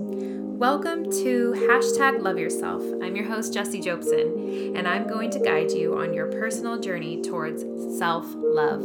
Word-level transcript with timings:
Welcome 0.00 1.10
to 1.10 1.54
hashtag 1.56 2.22
love 2.22 2.38
yourself. 2.38 2.84
I'm 3.02 3.16
your 3.16 3.24
host, 3.24 3.52
Jessie 3.52 3.80
Jobson, 3.80 4.76
and 4.76 4.86
I'm 4.86 5.08
going 5.08 5.28
to 5.30 5.40
guide 5.40 5.72
you 5.72 5.98
on 5.98 6.14
your 6.14 6.30
personal 6.30 6.78
journey 6.78 7.20
towards 7.20 7.64
self 7.98 8.24
love. 8.36 8.84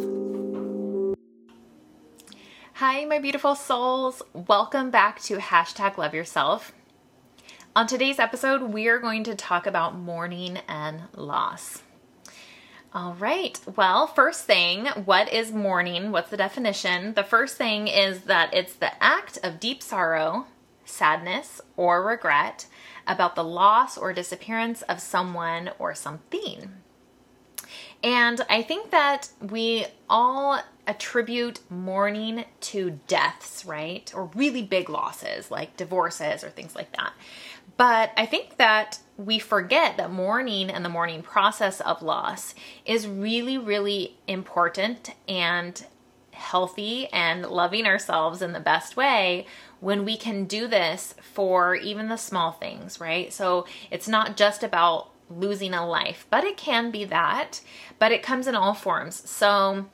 Hi, 2.74 3.06
my 3.06 3.20
beautiful 3.20 3.54
souls. 3.54 4.24
Welcome 4.34 4.90
back 4.90 5.22
to 5.26 5.38
hashtag 5.38 6.00
love 6.00 6.16
yourself. 6.16 6.72
On 7.76 7.86
today's 7.86 8.18
episode, 8.18 8.74
we 8.74 8.88
are 8.88 8.98
going 8.98 9.24
to 9.26 9.36
talk 9.36 9.68
about 9.68 9.96
mourning 9.96 10.62
and 10.68 11.04
loss. 11.16 11.84
All 12.92 13.14
right. 13.14 13.60
Well, 13.76 14.08
first 14.08 14.46
thing, 14.46 14.88
what 15.06 15.32
is 15.32 15.52
mourning? 15.52 16.12
What's 16.12 16.32
the 16.32 16.38
definition? 16.38 17.14
The 17.14 17.24
first 17.24 17.56
thing 17.56 17.88
is 17.88 18.22
that 18.22 18.52
it's 18.52 18.74
the 18.74 18.92
act 19.04 19.38
of 19.44 19.60
deep 19.60 19.84
sorrow, 19.84 20.48
sadness, 20.86 21.62
or 21.78 22.04
regret 22.04 22.68
about 23.08 23.36
the 23.36 23.44
loss 23.44 23.98
or 23.98 24.14
disappearance 24.14 24.82
of 24.84 25.00
someone 25.00 25.72
or 25.80 25.94
something. 25.94 26.72
And 28.04 28.42
I 28.50 28.62
think 28.62 28.92
that 28.92 29.30
we 29.40 29.86
all 30.10 30.62
attribute 30.86 31.60
mourning 31.70 32.44
to 32.60 33.00
deaths, 33.08 33.64
right? 33.66 34.12
Or 34.14 34.26
really 34.36 34.62
big 34.62 34.90
losses 34.90 35.50
like 35.50 35.78
divorces 35.78 36.44
or 36.44 36.50
things 36.50 36.76
like 36.76 36.92
that. 36.98 37.14
But 37.78 38.12
I 38.18 38.26
think 38.26 38.58
that 38.58 39.00
we 39.18 39.40
forget 39.40 39.98
that 39.98 40.12
mourning 40.12 40.70
and 40.70 40.84
the 40.84 40.90
mourning 40.90 41.24
process 41.24 41.80
of 41.82 42.02
loss 42.02 42.54
is 42.86 43.08
really, 43.08 43.58
really 43.58 44.18
important 44.28 45.12
and 45.28 45.84
healthy 46.32 47.08
and 47.14 47.46
loving 47.46 47.86
ourselves 47.86 48.42
in 48.42 48.54
the 48.54 48.60
best 48.60 48.98
way 48.98 49.46
when 49.84 50.06
we 50.06 50.16
can 50.16 50.46
do 50.46 50.66
this 50.66 51.14
for 51.22 51.76
even 51.76 52.08
the 52.08 52.16
small 52.18 52.54
things, 52.54 53.02
right? 53.02 53.34
So 53.34 53.68
it's 53.92 54.08
not 54.08 54.38
just 54.38 54.64
about 54.64 55.10
losing 55.30 55.74
a 55.74 55.86
life, 55.86 56.26
but 56.30 56.46
it 56.46 56.56
can 56.56 56.90
be 56.90 57.04
that, 57.06 57.60
but 58.00 58.14
it 58.14 58.24
comes 58.24 58.48
in 58.48 58.56
all 58.56 58.74
forms. 58.74 59.30
So 59.30 59.86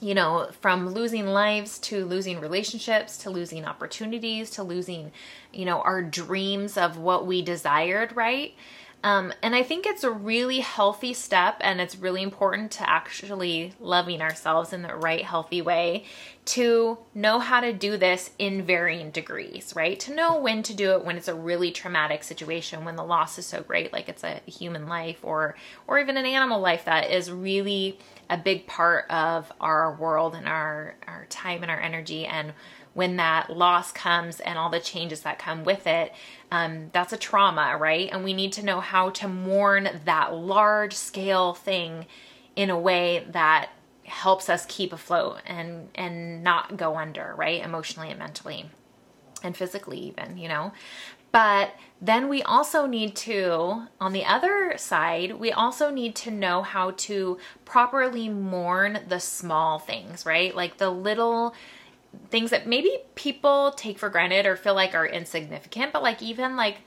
you 0.00 0.16
know, 0.16 0.50
from 0.60 0.88
losing 0.88 1.28
lives 1.28 1.78
to 1.78 2.04
losing 2.04 2.40
relationships 2.40 3.16
to 3.18 3.30
losing 3.30 3.64
opportunities 3.64 4.50
to 4.50 4.64
losing, 4.64 5.12
you 5.52 5.64
know, 5.64 5.80
our 5.82 6.02
dreams 6.02 6.76
of 6.76 6.98
what 6.98 7.24
we 7.24 7.40
desired, 7.40 8.16
right? 8.16 8.52
Um, 9.04 9.32
and 9.42 9.54
I 9.54 9.64
think 9.64 9.84
it's 9.84 10.04
a 10.04 10.10
really 10.10 10.60
healthy 10.60 11.12
step, 11.12 11.56
and 11.60 11.80
it's 11.80 11.96
really 11.96 12.22
important 12.22 12.70
to 12.72 12.88
actually 12.88 13.72
loving 13.80 14.22
ourselves 14.22 14.72
in 14.72 14.82
the 14.82 14.94
right, 14.94 15.24
healthy 15.24 15.60
way 15.60 16.04
to 16.44 16.98
know 17.14 17.38
how 17.38 17.60
to 17.60 17.72
do 17.72 17.96
this 17.96 18.30
in 18.38 18.62
varying 18.62 19.10
degrees, 19.10 19.72
right? 19.74 19.98
To 20.00 20.14
know 20.14 20.38
when 20.38 20.62
to 20.64 20.74
do 20.74 20.92
it 20.92 21.04
when 21.04 21.16
it's 21.16 21.28
a 21.28 21.34
really 21.34 21.72
traumatic 21.72 22.22
situation, 22.22 22.84
when 22.84 22.96
the 22.96 23.04
loss 23.04 23.38
is 23.38 23.46
so 23.46 23.62
great, 23.62 23.92
like 23.92 24.08
it's 24.08 24.24
a 24.24 24.40
human 24.46 24.86
life 24.86 25.18
or 25.22 25.56
or 25.86 25.98
even 25.98 26.16
an 26.16 26.26
animal 26.26 26.60
life 26.60 26.84
that 26.84 27.10
is 27.10 27.30
really 27.30 27.98
a 28.30 28.36
big 28.36 28.66
part 28.66 29.10
of 29.10 29.52
our 29.60 29.94
world 29.94 30.34
and 30.34 30.48
our 30.48 30.94
our 31.06 31.26
time 31.28 31.62
and 31.62 31.70
our 31.70 31.80
energy 31.80 32.26
and 32.26 32.52
when 32.94 33.16
that 33.16 33.50
loss 33.50 33.92
comes 33.92 34.40
and 34.40 34.58
all 34.58 34.70
the 34.70 34.80
changes 34.80 35.22
that 35.22 35.38
come 35.38 35.64
with 35.64 35.86
it, 35.86 36.12
um, 36.50 36.90
that's 36.92 37.12
a 37.12 37.16
trauma, 37.16 37.76
right? 37.78 38.08
And 38.12 38.24
we 38.24 38.34
need 38.34 38.52
to 38.52 38.64
know 38.64 38.80
how 38.80 39.10
to 39.10 39.28
mourn 39.28 39.88
that 40.04 40.34
large 40.34 40.94
scale 40.94 41.54
thing 41.54 42.06
in 42.54 42.70
a 42.70 42.78
way 42.78 43.26
that 43.30 43.70
helps 44.04 44.50
us 44.50 44.66
keep 44.68 44.92
afloat 44.92 45.38
and 45.46 45.88
and 45.94 46.44
not 46.44 46.76
go 46.76 46.96
under, 46.96 47.34
right? 47.36 47.64
Emotionally 47.64 48.10
and 48.10 48.18
mentally 48.18 48.68
and 49.42 49.56
physically 49.56 49.98
even, 49.98 50.36
you 50.36 50.48
know. 50.48 50.72
But 51.32 51.74
then 52.00 52.28
we 52.28 52.42
also 52.42 52.86
need 52.86 53.16
to, 53.16 53.86
on 53.98 54.12
the 54.12 54.24
other 54.24 54.74
side, 54.76 55.32
we 55.40 55.50
also 55.50 55.90
need 55.90 56.14
to 56.16 56.30
know 56.30 56.62
how 56.62 56.90
to 56.90 57.38
properly 57.64 58.28
mourn 58.28 59.00
the 59.08 59.18
small 59.18 59.78
things, 59.78 60.26
right? 60.26 60.54
Like 60.54 60.76
the 60.76 60.90
little 60.90 61.54
things 62.30 62.50
that 62.50 62.66
maybe 62.66 62.90
people 63.14 63.72
take 63.76 63.98
for 63.98 64.08
granted 64.08 64.46
or 64.46 64.56
feel 64.56 64.74
like 64.74 64.94
are 64.94 65.06
insignificant, 65.06 65.92
but 65.92 66.02
like 66.02 66.22
even 66.22 66.56
like 66.56 66.78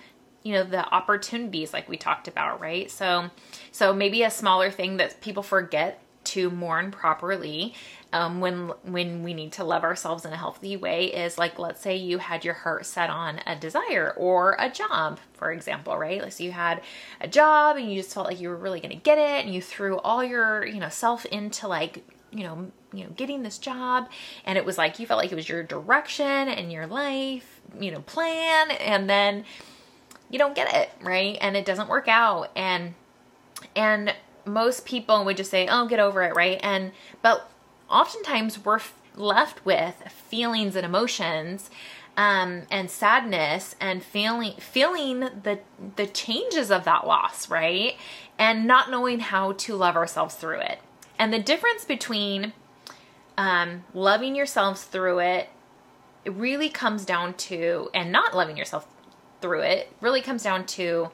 you 0.43 0.53
know 0.53 0.63
the 0.63 0.87
opportunities 0.93 1.73
like 1.73 1.89
we 1.89 1.97
talked 1.97 2.27
about, 2.27 2.59
right? 2.61 2.89
So 2.91 3.29
so 3.71 3.93
maybe 3.93 4.23
a 4.23 4.31
smaller 4.31 4.71
thing 4.71 4.97
that 4.97 5.21
people 5.21 5.43
forget 5.43 6.01
to 6.25 6.49
mourn 6.49 6.91
properly 6.91 7.73
um, 8.11 8.39
when 8.39 8.69
when 8.83 9.23
we 9.23 9.33
need 9.33 9.51
to 9.53 9.63
love 9.63 9.83
ourselves 9.83 10.25
in 10.25 10.33
a 10.33 10.37
healthy 10.37 10.77
way 10.77 11.05
is 11.05 11.37
like 11.37 11.59
let's 11.59 11.81
say 11.81 11.95
you 11.95 12.17
had 12.17 12.43
your 12.43 12.53
heart 12.53 12.85
set 12.85 13.09
on 13.09 13.39
a 13.45 13.55
desire 13.55 14.13
or 14.17 14.55
a 14.59 14.69
job 14.69 15.19
for 15.33 15.51
example 15.51 15.97
right 15.97 16.21
like 16.21 16.31
so 16.31 16.43
you 16.43 16.51
had 16.51 16.81
a 17.21 17.27
job 17.27 17.77
and 17.77 17.91
you 17.91 17.97
just 17.97 18.13
felt 18.13 18.27
like 18.27 18.39
you 18.39 18.49
were 18.49 18.55
really 18.55 18.79
to 18.81 18.95
get 18.95 19.17
it 19.17 19.45
and 19.45 19.53
you 19.53 19.61
threw 19.61 19.97
all 19.99 20.23
your 20.23 20.65
you 20.65 20.79
know 20.79 20.89
self 20.89 21.25
into 21.25 21.67
like 21.67 22.03
you 22.31 22.43
know 22.43 22.71
you 22.95 23.03
know 23.03 23.09
getting 23.11 23.43
this 23.43 23.57
job 23.57 24.09
and 24.45 24.57
it 24.57 24.65
was 24.65 24.77
like 24.77 24.99
you 24.99 25.05
felt 25.05 25.19
like 25.19 25.31
it 25.31 25.35
was 25.35 25.49
your 25.49 25.63
direction 25.63 26.25
and 26.25 26.71
your 26.71 26.87
life 26.87 27.61
you 27.79 27.91
know 27.91 28.01
plan 28.01 28.71
and 28.71 29.09
then 29.09 29.43
you 30.29 30.39
don't 30.39 30.55
get 30.55 30.73
it 30.73 30.89
right? 31.01 31.37
And 31.41 31.55
it 31.55 31.65
doesn't 31.65 31.89
work 31.89 32.07
out. 32.07 32.51
And 32.55 32.93
and 33.75 34.13
most 34.45 34.85
people 34.85 35.25
would 35.25 35.37
just 35.37 35.51
say 35.51 35.67
oh 35.69 35.87
get 35.87 35.99
over 35.99 36.23
it 36.23 36.35
right? 36.35 36.59
And 36.61 36.91
but 37.21 37.49
oftentimes 37.89 38.63
we're 38.63 38.79
left 39.15 39.65
with 39.65 39.95
feelings 40.29 40.75
and 40.75 40.85
emotions 40.85 41.69
um, 42.17 42.63
and 42.71 42.89
sadness 42.89 43.75
and 43.79 44.03
feeling 44.03 44.53
feeling 44.59 45.19
the 45.19 45.59
the 45.95 46.07
changes 46.07 46.71
of 46.71 46.85
that 46.85 47.05
loss 47.05 47.49
right? 47.49 47.95
And 48.37 48.65
not 48.65 48.91
knowing 48.91 49.19
how 49.19 49.53
to 49.53 49.75
love 49.75 49.95
ourselves 49.95 50.35
through 50.35 50.59
it. 50.59 50.79
And 51.17 51.31
the 51.31 51.39
difference 51.39 51.85
between 51.85 52.51
um, 53.37 53.83
loving 53.93 54.35
yourselves 54.35 54.83
through 54.83 55.19
it, 55.19 55.49
it 56.23 56.33
really 56.33 56.69
comes 56.69 57.05
down 57.05 57.33
to, 57.35 57.89
and 57.93 58.11
not 58.11 58.35
loving 58.35 58.57
yourself 58.57 58.87
through 59.41 59.61
it, 59.61 59.91
really 60.01 60.21
comes 60.21 60.43
down 60.43 60.65
to 60.65 61.09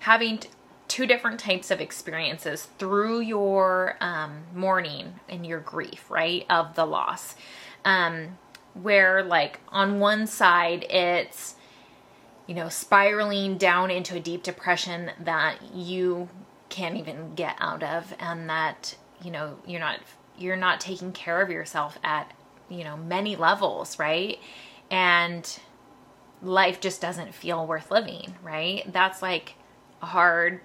having 0.00 0.40
two 0.88 1.06
different 1.06 1.40
types 1.40 1.70
of 1.70 1.80
experiences 1.80 2.68
through 2.78 3.20
your 3.20 3.96
um, 4.00 4.44
mourning 4.54 5.14
and 5.28 5.46
your 5.46 5.60
grief, 5.60 6.10
right, 6.10 6.46
of 6.48 6.74
the 6.74 6.84
loss. 6.84 7.34
Um, 7.84 8.38
where, 8.74 9.22
like, 9.22 9.60
on 9.68 10.00
one 10.00 10.26
side, 10.26 10.84
it's, 10.90 11.54
you 12.46 12.54
know, 12.54 12.68
spiraling 12.68 13.56
down 13.56 13.90
into 13.90 14.16
a 14.16 14.20
deep 14.20 14.42
depression 14.42 15.12
that 15.20 15.58
you 15.74 16.28
can't 16.68 16.96
even 16.96 17.34
get 17.34 17.56
out 17.60 17.82
of, 17.82 18.14
and 18.18 18.48
that 18.48 18.96
you 19.22 19.30
know 19.30 19.58
you're 19.66 19.80
not 19.80 20.00
you're 20.38 20.56
not 20.56 20.80
taking 20.80 21.12
care 21.12 21.40
of 21.40 21.50
yourself 21.50 21.98
at 22.02 22.32
you 22.68 22.84
know 22.84 22.96
many 22.96 23.36
levels 23.36 23.98
right? 23.98 24.38
And 24.90 25.58
life 26.42 26.80
just 26.80 27.00
doesn't 27.00 27.34
feel 27.34 27.66
worth 27.66 27.90
living 27.90 28.34
right? 28.42 28.90
That's 28.92 29.22
like 29.22 29.54
a 30.02 30.06
hard 30.06 30.60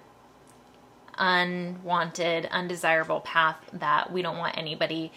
unwanted 1.18 2.46
undesirable 2.46 3.20
path 3.20 3.56
that 3.72 4.12
we 4.12 4.22
don't 4.22 4.38
want 4.38 4.56
anybody 4.56 5.12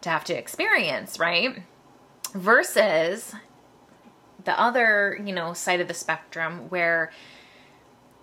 to 0.00 0.08
have 0.08 0.24
to 0.24 0.34
experience 0.34 1.18
right? 1.18 1.62
Versus 2.32 3.34
the 4.44 4.58
other 4.60 5.18
you 5.24 5.32
know 5.32 5.52
side 5.54 5.80
of 5.80 5.88
the 5.88 5.94
spectrum 5.94 6.68
where 6.68 7.10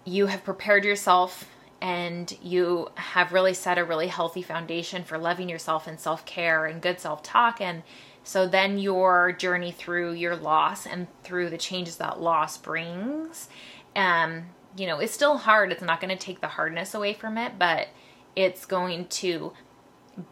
you 0.06 0.28
have 0.28 0.44
prepared 0.44 0.84
yourself 0.84 1.46
and 1.82 2.38
you 2.42 2.90
have 2.96 3.34
really 3.34 3.54
set 3.54 3.80
a 3.80 3.84
really 3.84 4.08
healthy 4.08 4.44
foundation 4.44 5.04
for 5.04 5.18
loving 5.18 5.50
yourself 5.50 5.88
and 5.88 6.00
self 6.00 6.26
care 6.26 6.66
and 6.66 6.82
good 6.82 7.00
self 7.00 7.24
talk. 7.24 7.60
And 7.60 7.82
so 8.24 8.48
then 8.48 8.78
your 8.78 9.32
journey 9.32 9.72
through 9.72 10.14
your 10.14 10.36
loss 10.36 10.86
and 10.86 11.08
through 11.24 11.50
the 11.50 11.58
changes 11.58 11.96
that 11.98 12.22
loss 12.22 12.58
brings, 12.58 13.50
um, 13.96 14.44
you 14.78 14.86
know, 14.86 15.00
it's 15.00 15.14
still 15.14 15.38
hard. 15.38 15.72
It's 15.72 15.82
not 15.82 16.00
going 16.00 16.16
to 16.16 16.24
take 16.24 16.40
the 16.40 16.48
hardness 16.48 16.94
away 16.94 17.14
from 17.14 17.38
it, 17.38 17.54
but 17.58 17.88
it's 18.36 18.66
going 18.66 19.08
to 19.08 19.54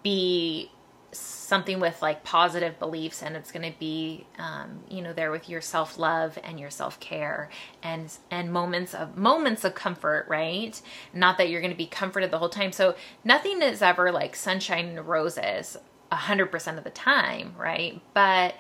be 0.04 0.72
something 1.12 1.80
with 1.80 2.02
like 2.02 2.24
positive 2.24 2.78
beliefs 2.78 3.24
and 3.24 3.36
it's 3.36 3.52
going 3.52 3.72
to 3.72 3.78
be 3.80 4.26
um, 4.38 4.82
you 4.90 5.02
know 5.02 5.14
there 5.14 5.32
with 5.32 5.50
your 5.50 5.62
self-love 5.62 6.38
and 6.44 6.60
your 6.60 6.70
self-care 6.70 7.50
and 7.82 8.18
and 8.30 8.52
moments 8.54 8.94
of 8.94 9.18
moments 9.18 9.64
of 9.64 9.74
comfort 9.74 10.26
right? 10.30 10.82
Not 11.14 11.38
that 11.38 11.50
you're 11.50 11.62
going 11.62 11.74
to 11.74 11.78
be 11.78 11.88
comforted 11.88 12.32
the 12.32 12.38
whole 12.38 12.50
time. 12.50 12.72
So 12.72 12.96
nothing 13.24 13.62
is 13.62 13.82
ever 13.82 14.12
like 14.12 14.36
sunshine 14.36 14.86
and 14.90 15.08
roses 15.08 15.78
100% 16.12 16.78
of 16.78 16.84
the 16.84 16.90
time 16.92 17.54
right? 17.58 18.02
But 18.14 18.56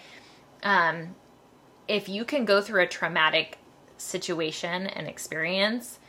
um 0.63 1.16
if 1.88 2.10
you 2.10 2.25
can 2.25 2.46
go 2.46 2.62
through 2.62 2.84
a 2.84 2.88
traumatic 2.88 3.57
situation 3.98 4.88
and 4.88 5.07
experience 5.07 6.00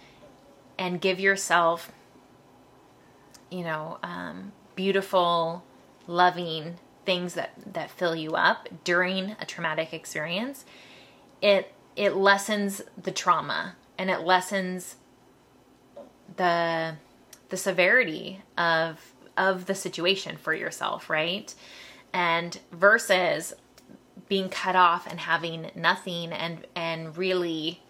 and 0.78 1.00
give 1.00 1.20
yourself 1.20 1.92
you 3.50 3.64
know 3.64 3.98
um 4.02 4.52
beautiful 4.76 5.64
loving 6.06 6.76
things 7.04 7.34
that 7.34 7.52
that 7.72 7.90
fill 7.90 8.14
you 8.14 8.32
up 8.32 8.68
during 8.84 9.36
a 9.40 9.46
traumatic 9.46 9.92
experience 9.92 10.64
it 11.40 11.72
it 11.96 12.14
lessens 12.14 12.82
the 13.00 13.10
trauma 13.10 13.74
and 13.98 14.10
it 14.10 14.20
lessens 14.20 14.96
the 16.36 16.94
the 17.50 17.56
severity 17.56 18.42
of 18.56 19.12
of 19.36 19.66
the 19.66 19.74
situation 19.74 20.36
for 20.36 20.54
yourself, 20.54 21.08
right? 21.08 21.54
And 22.12 22.58
versus 22.72 23.54
being 24.28 24.48
cut 24.48 24.76
off 24.76 25.06
and 25.06 25.20
having 25.20 25.70
nothing 25.74 26.32
and 26.32 26.66
and 26.74 27.16
really 27.16 27.82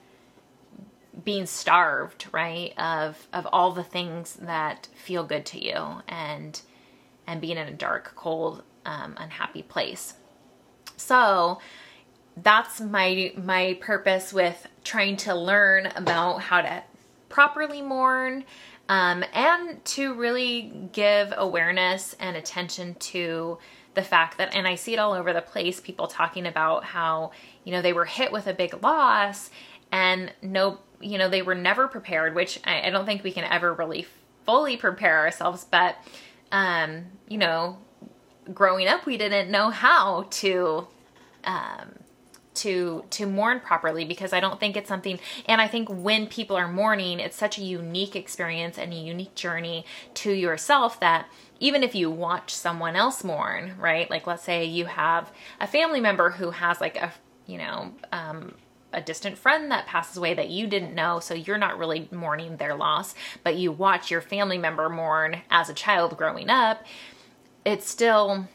being 1.24 1.46
starved, 1.46 2.26
right? 2.32 2.72
Of 2.78 3.28
of 3.32 3.46
all 3.52 3.72
the 3.72 3.84
things 3.84 4.34
that 4.34 4.88
feel 4.94 5.24
good 5.24 5.46
to 5.46 5.64
you 5.64 6.02
and 6.08 6.60
and 7.30 7.40
being 7.40 7.56
in 7.56 7.68
a 7.68 7.72
dark, 7.72 8.12
cold, 8.16 8.64
um, 8.84 9.14
unhappy 9.16 9.62
place. 9.62 10.14
So 10.96 11.60
that's 12.36 12.80
my 12.80 13.32
my 13.36 13.78
purpose 13.80 14.32
with 14.32 14.66
trying 14.84 15.16
to 15.16 15.34
learn 15.34 15.86
about 15.94 16.40
how 16.40 16.60
to 16.60 16.82
properly 17.28 17.82
mourn 17.82 18.44
um, 18.88 19.24
and 19.32 19.82
to 19.84 20.14
really 20.14 20.88
give 20.92 21.32
awareness 21.36 22.16
and 22.18 22.36
attention 22.36 22.94
to 22.96 23.58
the 23.94 24.02
fact 24.02 24.38
that 24.38 24.54
and 24.54 24.66
i 24.68 24.74
see 24.74 24.92
it 24.92 24.98
all 24.98 25.12
over 25.12 25.32
the 25.32 25.42
place 25.42 25.80
people 25.80 26.06
talking 26.06 26.46
about 26.46 26.84
how 26.84 27.32
you 27.64 27.72
know 27.72 27.82
they 27.82 27.92
were 27.92 28.04
hit 28.04 28.30
with 28.30 28.46
a 28.46 28.54
big 28.54 28.82
loss 28.82 29.50
and 29.90 30.32
no 30.42 30.78
you 31.00 31.18
know 31.18 31.28
they 31.28 31.42
were 31.42 31.56
never 31.56 31.88
prepared 31.88 32.34
which 32.34 32.60
i, 32.64 32.86
I 32.86 32.90
don't 32.90 33.04
think 33.04 33.24
we 33.24 33.32
can 33.32 33.44
ever 33.44 33.74
really 33.74 34.06
fully 34.46 34.76
prepare 34.76 35.18
ourselves 35.18 35.66
but 35.68 35.96
um 36.52 37.04
you 37.28 37.38
know 37.38 37.78
growing 38.52 38.88
up 38.88 39.06
we 39.06 39.16
didn't 39.16 39.50
know 39.50 39.70
how 39.70 40.26
to 40.30 40.86
um 41.44 41.92
to 42.52 43.04
to 43.10 43.26
mourn 43.26 43.60
properly 43.60 44.04
because 44.04 44.32
I 44.32 44.40
don't 44.40 44.58
think 44.58 44.76
it's 44.76 44.88
something 44.88 45.18
and 45.46 45.60
I 45.60 45.68
think 45.68 45.88
when 45.88 46.26
people 46.26 46.56
are 46.56 46.68
mourning 46.68 47.20
it's 47.20 47.36
such 47.36 47.58
a 47.58 47.62
unique 47.62 48.16
experience 48.16 48.76
and 48.76 48.92
a 48.92 48.96
unique 48.96 49.34
journey 49.34 49.86
to 50.14 50.32
yourself 50.32 50.98
that 51.00 51.28
even 51.60 51.82
if 51.82 51.94
you 51.94 52.10
watch 52.10 52.54
someone 52.54 52.96
else 52.96 53.22
mourn, 53.22 53.74
right? 53.78 54.10
Like 54.10 54.26
let's 54.26 54.42
say 54.42 54.64
you 54.64 54.86
have 54.86 55.30
a 55.60 55.66
family 55.66 56.00
member 56.00 56.30
who 56.30 56.50
has 56.50 56.80
like 56.80 56.96
a 56.96 57.12
you 57.46 57.58
know, 57.58 57.92
um 58.12 58.54
a 58.92 59.00
distant 59.00 59.38
friend 59.38 59.70
that 59.70 59.86
passes 59.86 60.16
away 60.16 60.34
that 60.34 60.50
you 60.50 60.66
didn't 60.66 60.94
know, 60.94 61.20
so 61.20 61.34
you're 61.34 61.58
not 61.58 61.78
really 61.78 62.08
mourning 62.10 62.56
their 62.56 62.74
loss, 62.74 63.14
but 63.44 63.56
you 63.56 63.70
watch 63.72 64.10
your 64.10 64.20
family 64.20 64.58
member 64.58 64.88
mourn 64.88 65.42
as 65.50 65.68
a 65.68 65.74
child 65.74 66.16
growing 66.16 66.50
up, 66.50 66.84
it's 67.64 67.88
still 67.88 68.48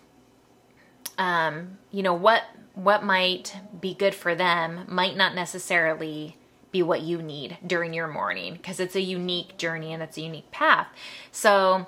um, 1.17 1.77
you 1.91 2.03
know, 2.03 2.13
what 2.13 2.43
what 2.73 3.03
might 3.03 3.55
be 3.79 3.93
good 3.93 4.13
for 4.13 4.35
them 4.35 4.85
might 4.89 5.15
not 5.15 5.33
necessarily 5.33 6.35
be 6.71 6.83
what 6.83 7.01
you 7.01 7.21
need 7.21 7.57
during 7.65 7.93
your 7.93 8.07
mourning 8.07 8.53
because 8.53 8.81
it's 8.81 8.97
a 8.97 9.01
unique 9.01 9.57
journey 9.57 9.93
and 9.93 10.03
it's 10.03 10.17
a 10.17 10.21
unique 10.21 10.51
path. 10.51 10.87
So, 11.31 11.87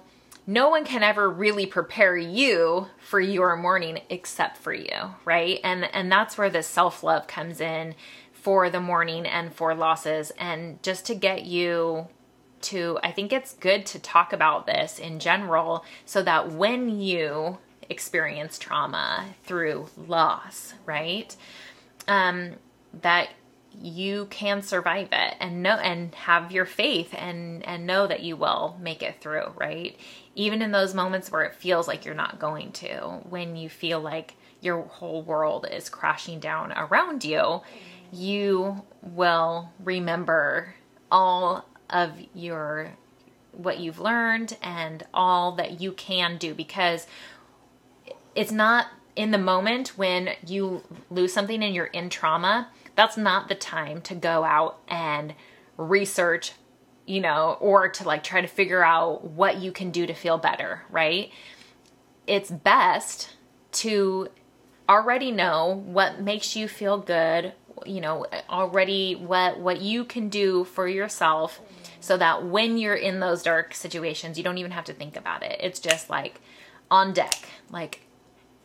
no 0.50 0.70
one 0.70 0.86
can 0.86 1.04
ever 1.04 1.30
really 1.30 1.66
prepare 1.66 2.16
you 2.16 2.88
for 3.00 3.20
your 3.20 3.58
mourning 3.58 4.00
except 4.10 4.58
for 4.58 4.74
you, 4.74 5.16
right? 5.26 5.60
And 5.64 5.94
and 5.94 6.12
that's 6.12 6.38
where 6.38 6.50
the 6.50 6.64
self-love 6.64 7.28
comes 7.28 7.60
in 7.60 7.96
for 8.48 8.70
the 8.70 8.80
mourning 8.80 9.26
and 9.26 9.54
for 9.54 9.76
losses 9.76 10.32
and 10.40 10.82
just 10.82 11.06
to 11.06 11.14
get 11.14 11.44
you 11.44 12.08
to 12.62 12.98
I 13.04 13.12
think 13.12 13.34
it's 13.34 13.54
good 13.56 13.86
to 13.88 14.00
talk 14.00 14.32
about 14.32 14.66
this 14.66 15.00
in 15.00 15.20
general 15.20 15.84
so 16.06 16.24
that 16.24 16.54
when 16.54 17.02
you 17.02 17.58
experience 17.90 18.58
trauma 18.58 19.26
through 19.44 19.90
loss, 19.98 20.76
right? 20.86 21.36
Um, 22.08 22.54
that 23.02 23.32
you 23.82 24.28
can 24.30 24.62
survive 24.62 25.10
it 25.12 25.36
and 25.42 25.62
know 25.62 25.76
and 25.76 26.16
have 26.16 26.50
your 26.50 26.66
faith 26.66 27.14
and 27.18 27.68
and 27.68 27.86
know 27.86 28.08
that 28.08 28.24
you 28.24 28.38
will 28.38 28.78
make 28.80 29.04
it 29.04 29.20
through, 29.20 29.52
right? 29.58 30.00
Even 30.36 30.62
in 30.62 30.72
those 30.72 30.94
moments 30.94 31.30
where 31.30 31.44
it 31.44 31.54
feels 31.54 31.86
like 31.86 32.06
you're 32.06 32.16
not 32.16 32.40
going 32.40 32.72
to, 32.72 33.20
when 33.28 33.58
you 33.58 33.68
feel 33.68 34.00
like 34.00 34.36
your 34.62 34.84
whole 34.84 35.22
world 35.22 35.68
is 35.70 35.90
crashing 35.90 36.40
down 36.40 36.72
around 36.72 37.26
you, 37.26 37.62
you 38.12 38.84
will 39.02 39.72
remember 39.84 40.76
all 41.12 41.66
of 41.90 42.12
your 42.34 42.92
what 43.52 43.80
you've 43.80 44.00
learned 44.00 44.56
and 44.62 45.04
all 45.14 45.54
that 45.54 45.82
you 45.82 45.92
can 45.92 46.38
do 46.38 46.54
because 46.54 47.08
it's 48.36 48.52
not 48.52 48.88
in 49.16 49.32
the 49.32 49.38
moment 49.38 49.98
when 49.98 50.30
you 50.46 50.84
lose 51.10 51.34
something 51.34 51.64
and 51.64 51.74
you're 51.74 51.86
in 51.86 52.08
trauma, 52.10 52.70
that's 52.96 53.18
not 53.18 53.48
the 53.48 53.56
time 53.56 54.00
to 54.02 54.14
go 54.14 54.44
out 54.44 54.80
and 54.88 55.34
research, 55.76 56.54
you 57.08 57.20
know, 57.20 57.58
or 57.60 57.90
to 57.90 58.04
like 58.04 58.24
try 58.24 58.42
to 58.42 58.48
figure 58.48 58.84
out 58.84 59.24
what 59.24 59.58
you 59.58 59.72
can 59.72 59.90
do 59.90 60.06
to 60.06 60.14
feel 60.14 60.38
better, 60.38 60.84
right? 60.92 61.32
It's 62.28 62.52
best 62.52 63.36
to 63.72 64.28
already 64.88 65.32
know 65.32 65.84
what 65.86 66.22
makes 66.22 66.56
you 66.56 66.68
feel 66.68 67.00
good, 67.00 67.54
you 67.86 68.02
know, 68.02 68.26
already 68.50 69.16
what 69.16 69.60
what 69.60 69.82
you 69.82 70.04
can 70.06 70.30
do 70.30 70.64
for 70.64 70.88
yourself 70.88 71.60
so 72.00 72.18
that 72.18 72.46
when 72.46 72.78
you're 72.78 72.96
in 72.96 73.20
those 73.20 73.44
dark 73.44 73.74
situations, 73.74 74.38
you 74.38 74.44
don't 74.44 74.58
even 74.58 74.72
have 74.72 74.86
to 74.86 74.94
think 74.94 75.16
about 75.18 75.44
it. 75.44 75.60
It's 75.62 75.80
just 75.80 76.10
like 76.10 76.42
on 76.90 77.14
deck. 77.14 77.48
Like 77.70 78.02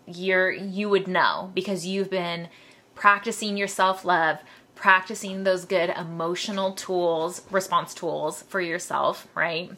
you're 0.06 0.50
you 0.50 0.88
would 0.88 1.06
know 1.08 1.50
because 1.54 1.86
you've 1.86 2.10
been 2.10 2.48
practicing 2.94 3.56
your 3.56 3.68
self-love 3.68 4.38
practicing 4.74 5.44
those 5.44 5.64
good 5.64 5.90
emotional 5.90 6.72
tools 6.72 7.42
response 7.50 7.94
tools 7.94 8.42
for 8.42 8.60
yourself 8.60 9.28
right 9.34 9.70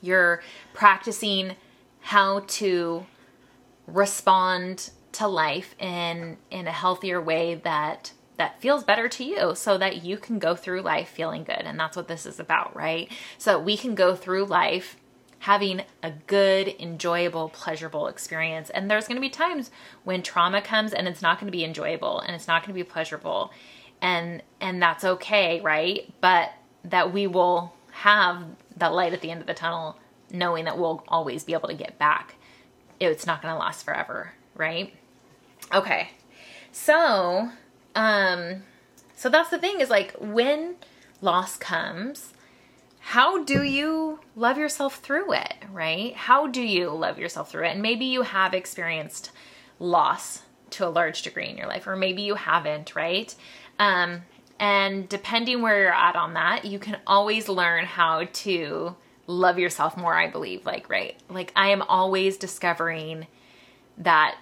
you're 0.00 0.42
practicing 0.74 1.56
how 2.00 2.40
to 2.46 3.04
respond 3.86 4.90
to 5.12 5.26
life 5.26 5.74
in 5.78 6.36
in 6.50 6.66
a 6.66 6.72
healthier 6.72 7.20
way 7.20 7.56
that 7.56 8.12
that 8.38 8.60
feels 8.60 8.82
better 8.82 9.08
to 9.08 9.24
you 9.24 9.54
so 9.54 9.76
that 9.76 10.02
you 10.02 10.16
can 10.16 10.38
go 10.38 10.56
through 10.56 10.80
life 10.80 11.08
feeling 11.08 11.44
good 11.44 11.62
and 11.62 11.78
that's 11.78 11.96
what 11.96 12.08
this 12.08 12.24
is 12.24 12.40
about 12.40 12.74
right 12.74 13.12
so 13.36 13.58
we 13.58 13.76
can 13.76 13.94
go 13.94 14.14
through 14.14 14.44
life 14.44 14.96
having 15.40 15.82
a 16.02 16.10
good, 16.26 16.74
enjoyable, 16.80 17.48
pleasurable 17.48 18.08
experience. 18.08 18.70
And 18.70 18.90
there's 18.90 19.06
going 19.06 19.16
to 19.16 19.20
be 19.20 19.30
times 19.30 19.70
when 20.04 20.22
trauma 20.22 20.60
comes 20.60 20.92
and 20.92 21.06
it's 21.06 21.22
not 21.22 21.38
going 21.38 21.46
to 21.46 21.56
be 21.56 21.64
enjoyable 21.64 22.20
and 22.20 22.34
it's 22.34 22.48
not 22.48 22.62
going 22.62 22.74
to 22.74 22.84
be 22.84 22.84
pleasurable. 22.84 23.52
And 24.00 24.42
and 24.60 24.82
that's 24.82 25.04
okay, 25.04 25.60
right? 25.60 26.12
But 26.20 26.50
that 26.84 27.12
we 27.12 27.26
will 27.26 27.72
have 27.90 28.44
that 28.76 28.92
light 28.92 29.12
at 29.12 29.20
the 29.20 29.30
end 29.30 29.40
of 29.40 29.46
the 29.46 29.54
tunnel 29.54 29.96
knowing 30.30 30.64
that 30.66 30.78
we'll 30.78 31.02
always 31.08 31.44
be 31.44 31.52
able 31.52 31.68
to 31.68 31.74
get 31.74 31.98
back. 31.98 32.34
It's 33.00 33.26
not 33.26 33.40
going 33.42 33.54
to 33.54 33.58
last 33.58 33.84
forever, 33.84 34.32
right? 34.54 34.92
Okay. 35.72 36.10
So, 36.70 37.50
um 37.98 38.62
so 39.16 39.28
that's 39.28 39.50
the 39.50 39.58
thing 39.58 39.80
is 39.80 39.90
like 39.90 40.14
when 40.20 40.76
loss 41.20 41.56
comes, 41.56 42.32
how 43.00 43.42
do 43.42 43.62
you 43.62 44.20
love 44.36 44.58
yourself 44.58 44.96
through 44.96 45.32
it, 45.32 45.54
right? 45.72 46.14
How 46.14 46.46
do 46.46 46.62
you 46.62 46.90
love 46.90 47.18
yourself 47.18 47.50
through 47.50 47.64
it? 47.64 47.72
And 47.72 47.82
maybe 47.82 48.04
you 48.04 48.22
have 48.22 48.54
experienced 48.54 49.32
loss 49.80 50.42
to 50.70 50.86
a 50.86 50.90
large 50.90 51.22
degree 51.22 51.48
in 51.48 51.56
your 51.56 51.66
life, 51.66 51.86
or 51.86 51.96
maybe 51.96 52.22
you 52.22 52.36
haven't, 52.36 52.94
right? 52.94 53.34
Um, 53.78 54.22
and 54.60 55.08
depending 55.08 55.62
where 55.62 55.82
you're 55.82 55.92
at 55.92 56.14
on 56.14 56.34
that, 56.34 56.64
you 56.64 56.78
can 56.78 56.98
always 57.06 57.48
learn 57.48 57.86
how 57.86 58.24
to 58.24 58.94
love 59.26 59.58
yourself 59.58 59.96
more, 59.96 60.14
I 60.14 60.28
believe. 60.28 60.66
Like, 60.66 60.88
right? 60.88 61.16
Like, 61.28 61.52
I 61.56 61.70
am 61.70 61.82
always 61.82 62.36
discovering 62.36 63.26
that 63.98 64.36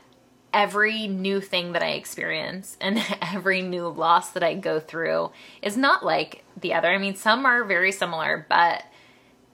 every 0.56 1.06
new 1.06 1.38
thing 1.38 1.72
that 1.72 1.82
I 1.82 1.90
experience 1.90 2.78
and 2.80 2.98
every 3.20 3.60
new 3.62 3.88
loss 3.88 4.30
that 4.30 4.42
I 4.42 4.54
go 4.54 4.80
through 4.80 5.30
is 5.62 5.76
not 5.76 6.04
like 6.04 6.42
the 6.58 6.72
other. 6.72 6.88
I 6.88 6.98
mean, 6.98 7.14
some 7.14 7.44
are 7.44 7.62
very 7.62 7.92
similar, 7.92 8.46
but 8.48 8.82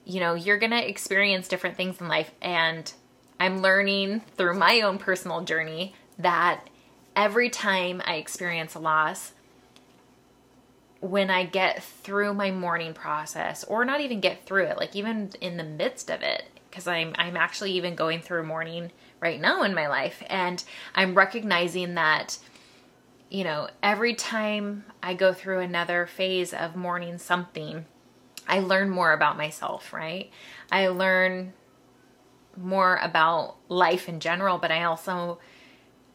you 0.05 0.19
know, 0.19 0.33
you're 0.33 0.57
going 0.57 0.71
to 0.71 0.89
experience 0.89 1.47
different 1.47 1.77
things 1.77 2.01
in 2.01 2.07
life. 2.07 2.31
And 2.41 2.91
I'm 3.39 3.61
learning 3.61 4.21
through 4.35 4.57
my 4.57 4.81
own 4.81 4.97
personal 4.97 5.41
journey 5.41 5.93
that 6.17 6.69
every 7.15 7.49
time 7.49 8.01
I 8.05 8.15
experience 8.15 8.75
a 8.75 8.79
loss, 8.79 9.33
when 10.99 11.29
I 11.29 11.45
get 11.45 11.83
through 11.83 12.33
my 12.33 12.51
mourning 12.51 12.93
process, 12.93 13.65
or 13.65 13.83
not 13.83 13.99
even 13.99 14.21
get 14.21 14.45
through 14.45 14.65
it, 14.65 14.77
like 14.77 14.95
even 14.95 15.31
in 15.41 15.57
the 15.57 15.63
midst 15.63 16.09
of 16.09 16.21
it, 16.21 16.43
because 16.69 16.87
I'm 16.87 17.13
I'm 17.17 17.35
actually 17.35 17.73
even 17.73 17.95
going 17.95 18.21
through 18.21 18.43
mourning 18.43 18.91
right 19.23 19.41
now 19.41 19.63
in 19.63 19.73
my 19.73 19.87
life. 19.87 20.21
And 20.27 20.63
I'm 20.93 21.15
recognizing 21.15 21.95
that, 21.95 22.37
you 23.29 23.43
know, 23.43 23.69
every 23.81 24.13
time 24.13 24.83
I 25.01 25.13
go 25.13 25.33
through 25.33 25.59
another 25.59 26.05
phase 26.05 26.53
of 26.53 26.75
mourning 26.75 27.17
something, 27.17 27.85
I 28.47 28.59
learn 28.59 28.89
more 28.89 29.13
about 29.13 29.37
myself, 29.37 29.93
right? 29.93 30.29
I 30.71 30.89
learn 30.89 31.53
more 32.57 32.97
about 32.97 33.55
life 33.69 34.07
in 34.07 34.19
general, 34.19 34.57
but 34.57 34.71
I 34.71 34.83
also 34.83 35.39